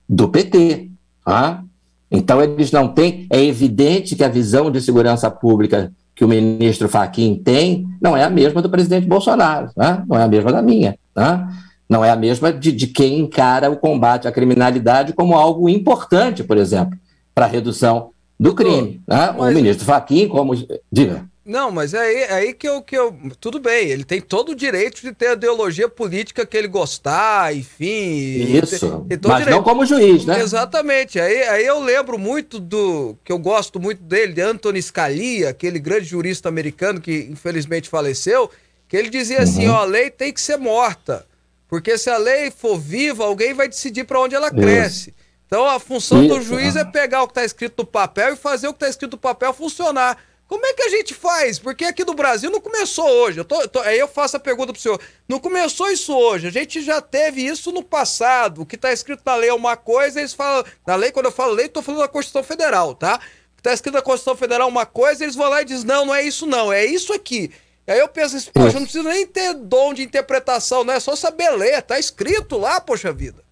[0.08, 0.88] do PT.
[1.24, 1.62] Tá?
[2.10, 3.26] Então, eles não têm.
[3.30, 8.24] É evidente que a visão de segurança pública que o ministro Fachin tem não é
[8.24, 10.02] a mesma do presidente Bolsonaro, né?
[10.06, 10.98] não é a mesma da minha.
[11.16, 11.48] Né?
[11.88, 16.44] Não é a mesma de, de quem encara o combate à criminalidade como algo importante,
[16.44, 16.98] por exemplo,
[17.34, 19.00] para a redução do crime.
[19.06, 19.30] Né?
[19.38, 20.54] O ministro Fachin, como.
[20.90, 21.24] Diga.
[21.44, 23.16] Não, mas é aí, é aí que, eu, que eu.
[23.40, 27.56] Tudo bem, ele tem todo o direito de ter a ideologia política que ele gostar,
[27.56, 28.58] enfim.
[28.62, 29.04] Isso.
[29.08, 29.56] Tem, tem mas direito.
[29.56, 30.40] não como juiz, né?
[30.40, 31.18] Exatamente.
[31.18, 33.16] Aí, aí eu lembro muito do.
[33.24, 38.50] que eu gosto muito dele, de Anthony Scalia, aquele grande jurista americano que infelizmente faleceu,
[38.86, 39.74] que ele dizia assim: uhum.
[39.74, 41.26] ó, a lei tem que ser morta.
[41.66, 45.10] Porque se a lei for viva, alguém vai decidir para onde ela cresce.
[45.10, 45.20] Isso.
[45.46, 46.34] Então a função Isso.
[46.34, 48.88] do juiz é pegar o que está escrito no papel e fazer o que está
[48.88, 50.16] escrito no papel funcionar.
[50.50, 51.60] Como é que a gente faz?
[51.60, 53.38] Porque aqui no Brasil não começou hoje.
[53.38, 55.00] Eu tô, tô, aí eu faço a pergunta pro senhor.
[55.28, 56.48] Não começou isso hoje.
[56.48, 58.62] A gente já teve isso no passado.
[58.62, 60.64] O que está escrito na lei é uma coisa, eles falam.
[60.84, 63.20] Na lei, quando eu falo lei, estou falando da Constituição Federal, tá?
[63.52, 65.86] O que está escrito na Constituição Federal é uma coisa, eles vão lá e dizem,
[65.86, 67.52] não, não é isso não, é isso aqui.
[67.86, 70.98] E aí eu penso assim, poxa, não precisa nem ter dom de interpretação, não é
[70.98, 73.44] só saber ler, tá escrito lá, poxa vida.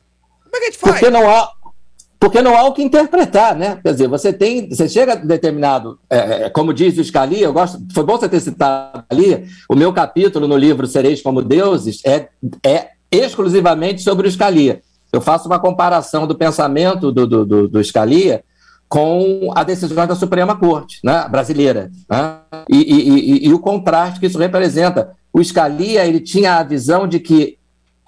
[0.43, 0.93] Como é que a gente faz?
[0.95, 1.53] Porque não há,
[2.21, 3.79] porque não há o que interpretar, né?
[3.83, 7.53] Quer dizer, você tem, você chega a determinado, é, é, como diz o Scalia, eu
[7.53, 12.01] gosto, foi bom você ter citado ali, o meu capítulo no livro Sereis como Deuses
[12.05, 12.29] é,
[12.64, 14.83] é exclusivamente sobre o Scalia.
[15.12, 18.43] Eu faço uma comparação do pensamento do, do, do, do Scalia
[18.89, 22.39] com a decisão da Suprema Corte né, brasileira né?
[22.69, 25.14] E, e, e, e, o contraste que isso representa.
[25.33, 27.58] O Scalia ele tinha a visão de que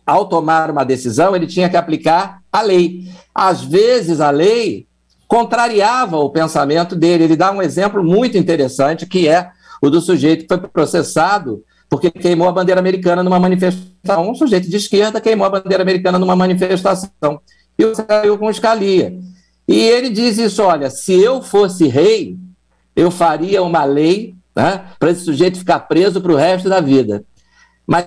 [0.07, 3.05] ao tomar uma decisão, ele tinha que aplicar a lei.
[3.35, 4.87] Às vezes, a lei
[5.29, 7.25] contrariava o pensamento dele.
[7.25, 12.09] Ele dá um exemplo muito interessante, que é o do sujeito que foi processado porque
[12.09, 14.31] queimou a bandeira americana numa manifestação.
[14.31, 17.41] Um sujeito de esquerda queimou a bandeira americana numa manifestação.
[17.77, 19.19] E saiu com escalia.
[19.67, 22.37] E ele diz isso: olha, se eu fosse rei,
[22.95, 27.25] eu faria uma lei né, para esse sujeito ficar preso para o resto da vida.
[27.85, 28.07] Mas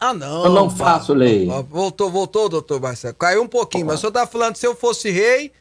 [0.00, 0.46] ah, não.
[0.46, 1.46] Eu não faço lei.
[1.68, 3.14] Voltou, voltou, doutor Marcelo.
[3.14, 5.52] Caiu um pouquinho, mas o senhor está falando, se eu fosse rei.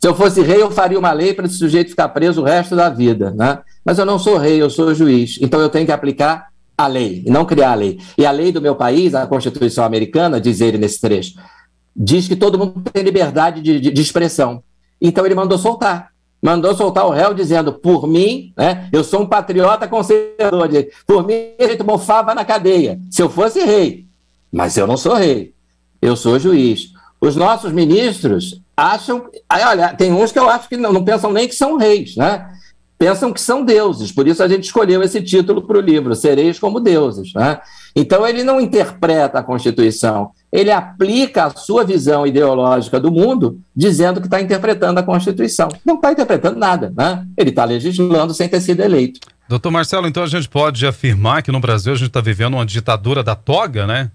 [0.00, 2.76] Se eu fosse rei, eu faria uma lei para esse sujeito ficar preso o resto
[2.76, 3.58] da vida, né?
[3.84, 5.36] Mas eu não sou rei, eu sou juiz.
[5.40, 7.98] Então eu tenho que aplicar a lei, e não criar a lei.
[8.16, 11.34] E a lei do meu país, a Constituição Americana, diz ele nesse trecho,
[11.94, 14.62] diz que todo mundo tem liberdade de, de, de expressão.
[15.00, 16.11] Então ele mandou soltar
[16.42, 20.68] mandou soltar o réu dizendo: por mim, né, eu sou um patriota conservador,
[21.06, 24.06] por mim a gente mofava na cadeia, se eu fosse rei.
[24.50, 25.54] Mas eu não sou rei,
[26.00, 26.90] eu sou juiz.
[27.20, 29.26] Os nossos ministros acham.
[29.48, 32.50] Olha, tem uns que eu acho que não, não pensam nem que são reis, né?
[33.02, 36.56] Pensam que são deuses, por isso a gente escolheu esse título para o livro, Sereis
[36.60, 37.34] como Deuses.
[37.34, 37.58] Né?
[37.96, 44.20] Então ele não interpreta a Constituição, ele aplica a sua visão ideológica do mundo, dizendo
[44.20, 45.68] que está interpretando a Constituição.
[45.84, 47.26] Não está interpretando nada, né?
[47.36, 49.18] Ele está legislando sem ter sido eleito.
[49.48, 52.64] Doutor Marcelo, então a gente pode afirmar que no Brasil a gente está vivendo uma
[52.64, 54.12] ditadura da toga, né?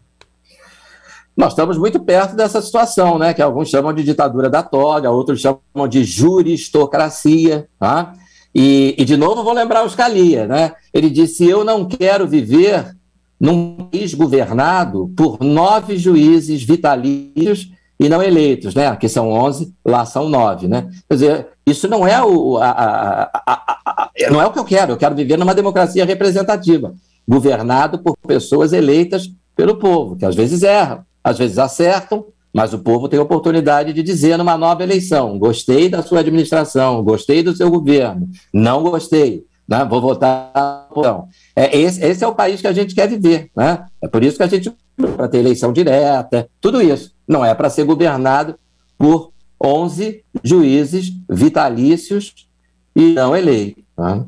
[1.35, 3.33] Nós estamos muito perto dessa situação, né?
[3.33, 8.13] Que alguns chamam de ditadura da toga, outros chamam de juristocracia, tá?
[8.53, 10.73] E, e de novo vou lembrar o Scalia, né?
[10.93, 12.95] Ele disse: Eu não quero viver
[13.39, 18.87] num país governado por nove juízes vitalícios e não eleitos, né?
[18.87, 20.89] Aqui são 11, lá são nove, né?
[21.07, 24.93] Quer dizer, isso não é o, a, a, a, não é o que eu quero.
[24.93, 26.93] Eu quero viver numa democracia representativa,
[27.27, 32.79] governado por pessoas eleitas pelo povo, que às vezes erram, às vezes acertam, mas o
[32.79, 37.69] povo tem oportunidade de dizer numa nova eleição: gostei da sua administração, gostei do seu
[37.69, 39.85] governo, não gostei, né?
[39.85, 40.87] vou votar.
[40.95, 41.27] Não.
[41.55, 43.51] É, esse, esse, é o país que a gente quer viver.
[43.55, 43.85] Né?
[44.01, 47.13] É por isso que a gente para ter eleição direta, tudo isso.
[47.27, 48.57] Não é para ser governado
[48.97, 49.31] por
[49.63, 52.47] 11 juízes vitalícios
[52.95, 53.83] e não eleitos.
[53.97, 54.25] Né?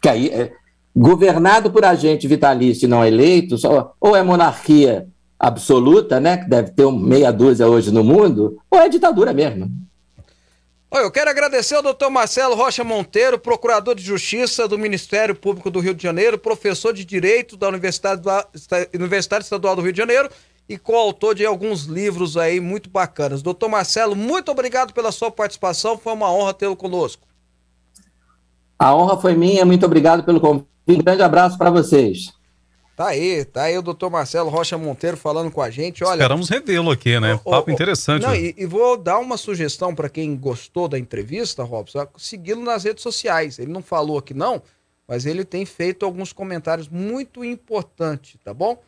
[0.00, 0.52] Que aí, é,
[0.94, 5.06] governado por agente vitalício e não eleito, só, ou é monarquia
[5.44, 9.70] absoluta, né, que deve ter um meia dúzia hoje no mundo, ou é ditadura mesmo.
[10.90, 15.80] Eu quero agradecer ao doutor Marcelo Rocha Monteiro, procurador de Justiça do Ministério Público do
[15.80, 18.22] Rio de Janeiro, professor de Direito da Universidade,
[18.54, 20.30] Esta- Universidade Estadual do Rio de Janeiro
[20.68, 23.42] e coautor de alguns livros aí muito bacanas.
[23.42, 27.26] Doutor Marcelo, muito obrigado pela sua participação, foi uma honra tê-lo conosco.
[28.78, 30.68] A honra foi minha, muito obrigado pelo convite.
[30.86, 32.32] Um grande abraço para vocês.
[32.96, 36.04] Tá aí, tá aí o doutor Marcelo Rocha Monteiro falando com a gente.
[36.04, 37.40] Olha, Esperamos revê-lo aqui, né?
[37.44, 38.22] Papo interessante.
[38.22, 42.84] Não, e, e vou dar uma sugestão para quem gostou da entrevista, Robson, segui-lo nas
[42.84, 43.58] redes sociais.
[43.58, 44.62] Ele não falou aqui não,
[45.08, 48.80] mas ele tem feito alguns comentários muito importantes, tá bom?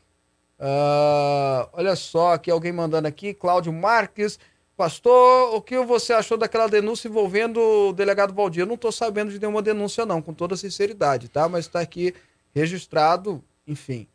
[0.59, 4.39] Ah, olha só, aqui alguém mandando aqui, Cláudio Marques.
[4.77, 8.63] Pastor, o que você achou daquela denúncia envolvendo o delegado Valdir?
[8.63, 11.49] Eu não estou sabendo de nenhuma denúncia, não, com toda sinceridade, tá?
[11.49, 12.15] Mas está aqui
[12.55, 14.07] registrado, enfim.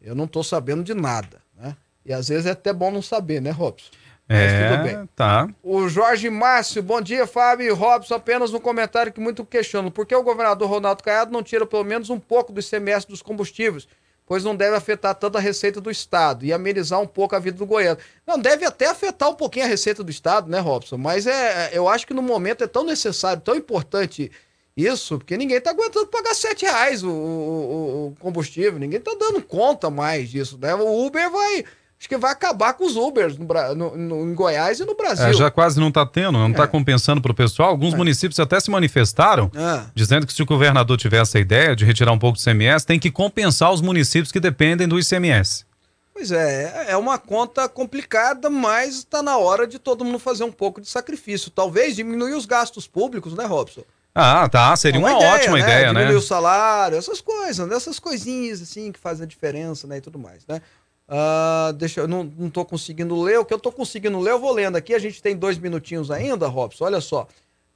[0.00, 1.76] Eu não estou sabendo de nada, né?
[2.04, 3.90] E às vezes é até bom não saber, né, Robson?
[4.28, 5.08] Mas tudo é, bem.
[5.16, 5.48] tá.
[5.62, 8.14] O Jorge Márcio, bom dia, Fábio e Robson.
[8.14, 9.90] Apenas um comentário que muito questiono.
[9.90, 13.22] Por que o governador Ronaldo Caiado não tira pelo menos um pouco do ICMS dos
[13.22, 13.88] combustíveis?
[14.26, 17.56] Pois não deve afetar tanto a receita do Estado e amenizar um pouco a vida
[17.56, 17.98] do goiano.
[18.26, 20.98] Não, deve até afetar um pouquinho a receita do Estado, né, Robson?
[20.98, 24.30] Mas é, eu acho que no momento é tão necessário, tão importante
[24.78, 29.10] isso, porque ninguém tá aguentando pagar sete reais o, o- o- o combustível, ninguém tá
[29.18, 30.72] dando conta mais disso, né?
[30.74, 31.64] O Uber vai,
[31.98, 35.26] acho que vai acabar com os Ubers no, no- no- em Goiás e no Brasil.
[35.26, 36.66] É, já quase não tá tendo, não tá É.
[36.68, 37.70] compensando pro pessoal.
[37.70, 39.86] Alguns municípios até se manifestaram, Ah.
[39.94, 43.00] dizendo que se o governador tiver essa ideia de retirar um pouco do ICMS, tem
[43.00, 45.66] que compensar os municípios que dependem do ICMS.
[46.14, 50.50] Pois é, é uma conta complicada, mas está na hora de todo mundo fazer um
[50.50, 51.48] pouco de sacrifício.
[51.50, 53.82] Talvez diminuir os gastos públicos, né, Robson?
[54.14, 54.74] Ah, tá.
[54.76, 56.00] Seria uma, ótima ideia, né?
[56.00, 57.76] Diminuir o salário, essas coisas, né?
[57.76, 59.98] essas coisinhas assim que fazem a diferença, né?
[59.98, 60.60] E tudo mais, né?
[61.06, 63.38] Ah, deixa eu não, não tô conseguindo ler.
[63.38, 64.94] O que eu tô conseguindo ler, eu vou lendo aqui.
[64.94, 66.84] A gente tem dois minutinhos ainda, Robson.
[66.84, 67.26] Olha só.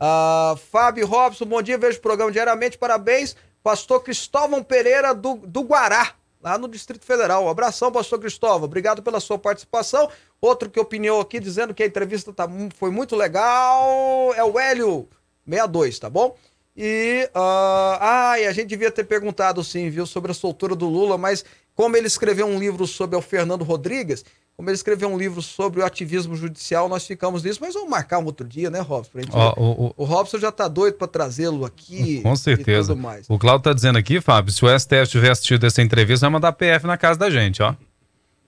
[0.00, 2.76] Ah, Fábio Robson, bom dia, vejo o programa diariamente.
[2.76, 6.10] Parabéns, pastor Cristóvão Pereira do, do Guará,
[6.42, 7.44] lá no Distrito Federal.
[7.44, 8.64] Um abração, pastor Cristóvão.
[8.64, 10.10] Obrigado pela sua participação.
[10.40, 14.58] Outro que opiniou aqui dizendo que a entrevista tá, mu- foi muito legal é o
[14.58, 15.08] Hélio
[15.46, 16.34] 62, tá bom?
[16.76, 17.98] E, ah,
[18.32, 21.44] ah, e a gente devia ter perguntado sim, viu, sobre a soltura do Lula, mas
[21.74, 24.24] como ele escreveu um livro sobre o Fernando Rodrigues,
[24.56, 28.18] como ele escreveu um livro sobre o ativismo judicial, nós ficamos nisso, mas vamos marcar
[28.18, 29.18] um outro dia, né, Robson?
[29.32, 32.20] Ó, o, o- o Robson já tá doido pra trazê-lo aqui.
[32.24, 32.94] com certeza.
[33.28, 36.52] O Claudio tá dizendo aqui, Fábio, se o STF tiver assistido essa entrevista, vai mandar
[36.52, 37.74] PF na casa da gente, ó.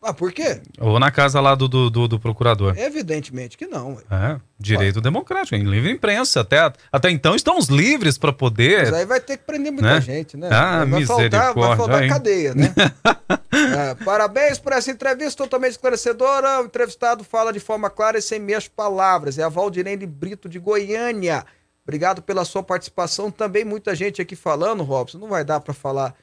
[0.05, 0.61] Ah, por quê?
[0.79, 2.77] Ou na casa lá do, do, do- do procurador.
[2.79, 3.95] Evidentemente que não.
[3.95, 4.03] ué.
[4.11, 6.41] É, direito democrático, em livre imprensa.
[6.43, 8.83] Até, até então estamos livres para poder.
[8.85, 10.01] Mas aí vai ter que prender muita Né?
[10.01, 10.49] gente, né?
[10.53, 12.73] Ah, vai faltar, vai faltar cadeia, né?
[13.55, 16.61] É, parabéns por essa entrevista totalmente esclarecedora.
[16.61, 19.39] O entrevistado fala de forma clara e sem meias palavras.
[19.39, 21.45] É a Valdirene Brito de Goiânia.
[21.87, 23.31] Obrigado pela sua participação.
[23.31, 25.19] Também muita gente aqui falando, Robson.
[25.19, 26.15] Não vai dar para falar.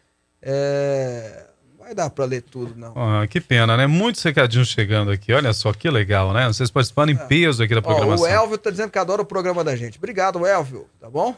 [0.41, 1.45] é,
[1.92, 2.94] vai dar para ler tudo, não.
[2.96, 3.86] Ah, que pena, né?
[3.86, 5.34] Muitos recadinhos chegando aqui.
[5.34, 6.48] Olha só que legal, né?
[6.48, 8.26] Vocês participando em peso aqui da Ó, programação.
[8.26, 9.98] o Elvio tá dizendo que adora o programa da gente.
[9.98, 10.88] Obrigado, Elvio.
[11.00, 11.36] Tá bom?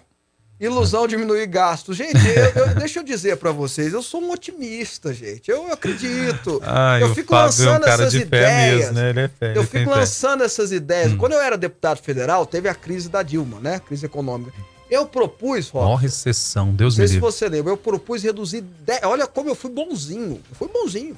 [0.60, 1.98] Ilusão diminuir gastos.
[1.98, 5.50] Gente, eu- eu- deixa eu dizer pra vocês, eu sou um otimista, gente.
[5.50, 6.62] Eu acredito.
[6.64, 8.76] Ai, eu fico Fábio é um lançando cara essas de fé ideias.
[8.80, 9.10] mesmo, né?
[9.10, 9.54] Ele é fé.
[9.58, 9.86] Eu fico fé.
[9.86, 9.90] Hum.
[9.90, 11.14] lançando essas ideias.
[11.16, 13.80] Quando eu era deputado federal, teve a crise da Dilma, né?
[13.86, 14.54] Crise econômica.
[14.94, 17.32] Eu propus, Rob, Mó recessão, Deus não sei me se livre.
[17.32, 18.62] você lembra, eu propus reduzir.
[18.62, 20.42] 10, olha como eu fui bonzinho.
[20.50, 21.18] Eu fui bonzinho.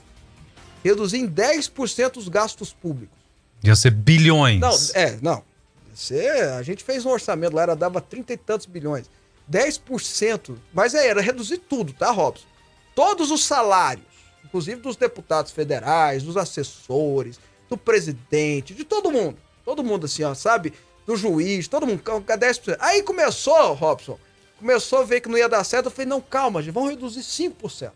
[0.84, 3.18] Reduzir em 10% os gastos públicos.
[3.64, 4.62] Ia ser bilhões.
[4.62, 5.44] Não, é, não.
[5.94, 9.10] Você, a gente fez um orçamento lá, era, dava 30 e tantos bilhões.
[9.52, 10.56] 10%.
[10.74, 12.46] Mas é, era reduzir tudo, tá, Robson?
[12.94, 14.06] Todos os salários,
[14.44, 19.38] inclusive dos deputados federais, dos assessores, do presidente, de todo mundo.
[19.66, 20.74] Todo mundo assim, ó, sabe?
[21.06, 22.78] Do juiz, todo mundo, com 10%.
[22.80, 24.18] Aí começou, Robson,
[24.60, 25.86] começou a ver que não ia dar certo.
[25.86, 27.92] Eu falei, não, calma, gente, vamos reduzir 5%.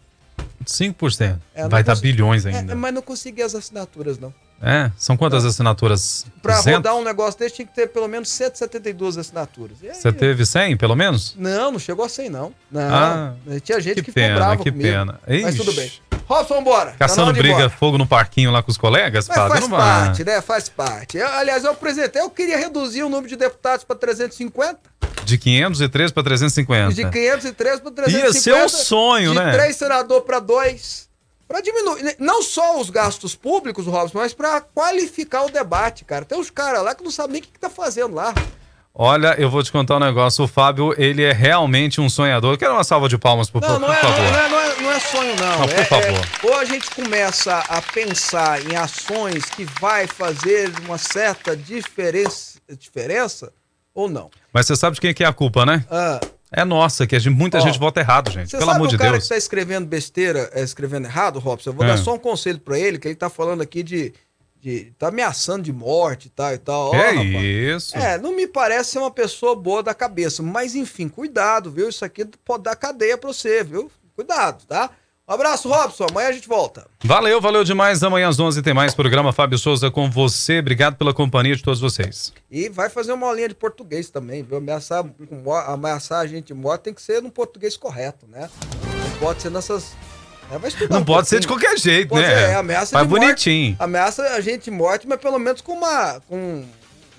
[0.66, 1.40] 5%.
[1.56, 2.76] É, Vai dar consegui- bilhões É, ainda.
[2.76, 4.34] mas não consegui as assinaturas, não.
[4.62, 6.26] É, são quantas assinaturas?
[6.42, 6.78] Pra 200?
[6.80, 9.78] rodar um negócio desse tinha que ter pelo menos 172 assinaturas.
[9.82, 11.34] Aí, Você teve 100, pelo menos?
[11.38, 12.54] Não, não chegou a 100, não.
[12.70, 12.82] Não.
[12.94, 13.34] Ah,
[13.64, 14.90] Tinha gente que que, pena, ficou brava que comigo.
[14.90, 15.20] pena.
[15.44, 15.90] Mas tudo bem.
[16.30, 16.92] Robson, vambora.
[16.92, 17.70] Tá Caçando briga, embora.
[17.72, 19.80] fogo no parquinho lá com os colegas, Mas faz Não vai.
[19.80, 20.42] parte, né?
[20.42, 21.18] Faz parte.
[21.18, 24.78] Eu, aliás, eu apresentei, eu queria reduzir o número de deputados para 350.
[25.26, 26.92] De 503 para 350.
[26.92, 28.28] E de 503 para 350.
[28.28, 29.52] Ia ser um sonho, de né?
[29.52, 31.10] De três senador para dois.
[31.48, 36.24] Para diminuir, não só os gastos públicos, Robson, mas para qualificar o debate, cara.
[36.24, 38.36] Tem uns caras lá que não sabem nem o que, que tá fazendo lá.
[38.94, 40.44] Olha, eu vou te contar um negócio.
[40.44, 42.58] O Fábio, ele é realmente um sonhador.
[42.58, 44.18] Quero uma salva de palmas, por, Não, por não é, favor.
[44.20, 45.60] não, é, não, é, não é sonho, não.
[45.60, 46.28] Não, por É- é- favor.
[46.44, 53.54] ou a gente começa a pensar em ações que vai fazer uma certa diferença, diferença
[53.94, 54.30] ou não.
[54.52, 55.86] Mas você sabe de quem que é a culpa, né?
[55.90, 56.20] Ah,
[56.52, 58.50] É nossa, que gente- muita Ó, gente vota errado, gente.
[58.50, 59.24] Você Pelo sabe amor o de cara Deus.
[59.26, 61.70] que tá escrevendo besteira, é, escrevendo errado, Robson?
[61.70, 61.90] Eu vou É.
[61.90, 64.12] dar só um conselho pra ele, que ele tá falando aqui de,
[64.62, 64.92] de.
[64.98, 66.88] tá ameaçando de morte e tal e tal.
[66.88, 67.44] Ó, Que rapaz.
[67.46, 67.98] isso?
[67.98, 70.42] É, não me parece ser uma pessoa boa da cabeça.
[70.44, 71.90] Mas enfim, cuidado, viu?
[71.90, 73.92] Isso aqui pode dar cadeia pra você, viu?
[74.16, 74.90] Cuidado, tá?
[75.28, 76.08] Um abraço, Robson.
[76.10, 76.88] Amanhã a gente volta.
[77.04, 78.02] Valeu, valeu demais.
[78.02, 80.58] Amanhã às 11 tem mais programa Fábio Souza com você.
[80.58, 82.34] Obrigado pela companhia de todos vocês.
[82.50, 84.58] E vai fazer uma aulinha de português também, viu?
[84.58, 85.06] Ameaçar,
[85.68, 88.50] ameaçar a gente de morte tem que ser no português correto, né?
[89.12, 89.92] Não pode ser nessas.
[90.52, 92.52] É, Não pode ser de qualquer jeito, Pode né?
[92.52, 93.22] é, ameaça Mas de morte.
[93.26, 93.76] bonitinho.
[93.80, 96.20] Ameaça a gente de morte, mas pelo menos com uma.
[96.28, 96.66] com.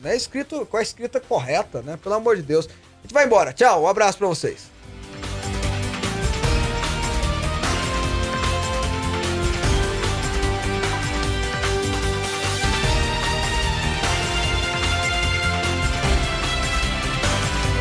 [0.00, 1.98] Né, escrito, com a escrita correta, né?
[2.02, 2.66] Pelo amor de Deus.
[2.66, 3.52] A gente vai embora.
[3.52, 4.70] Tchau, um abraço pra vocês.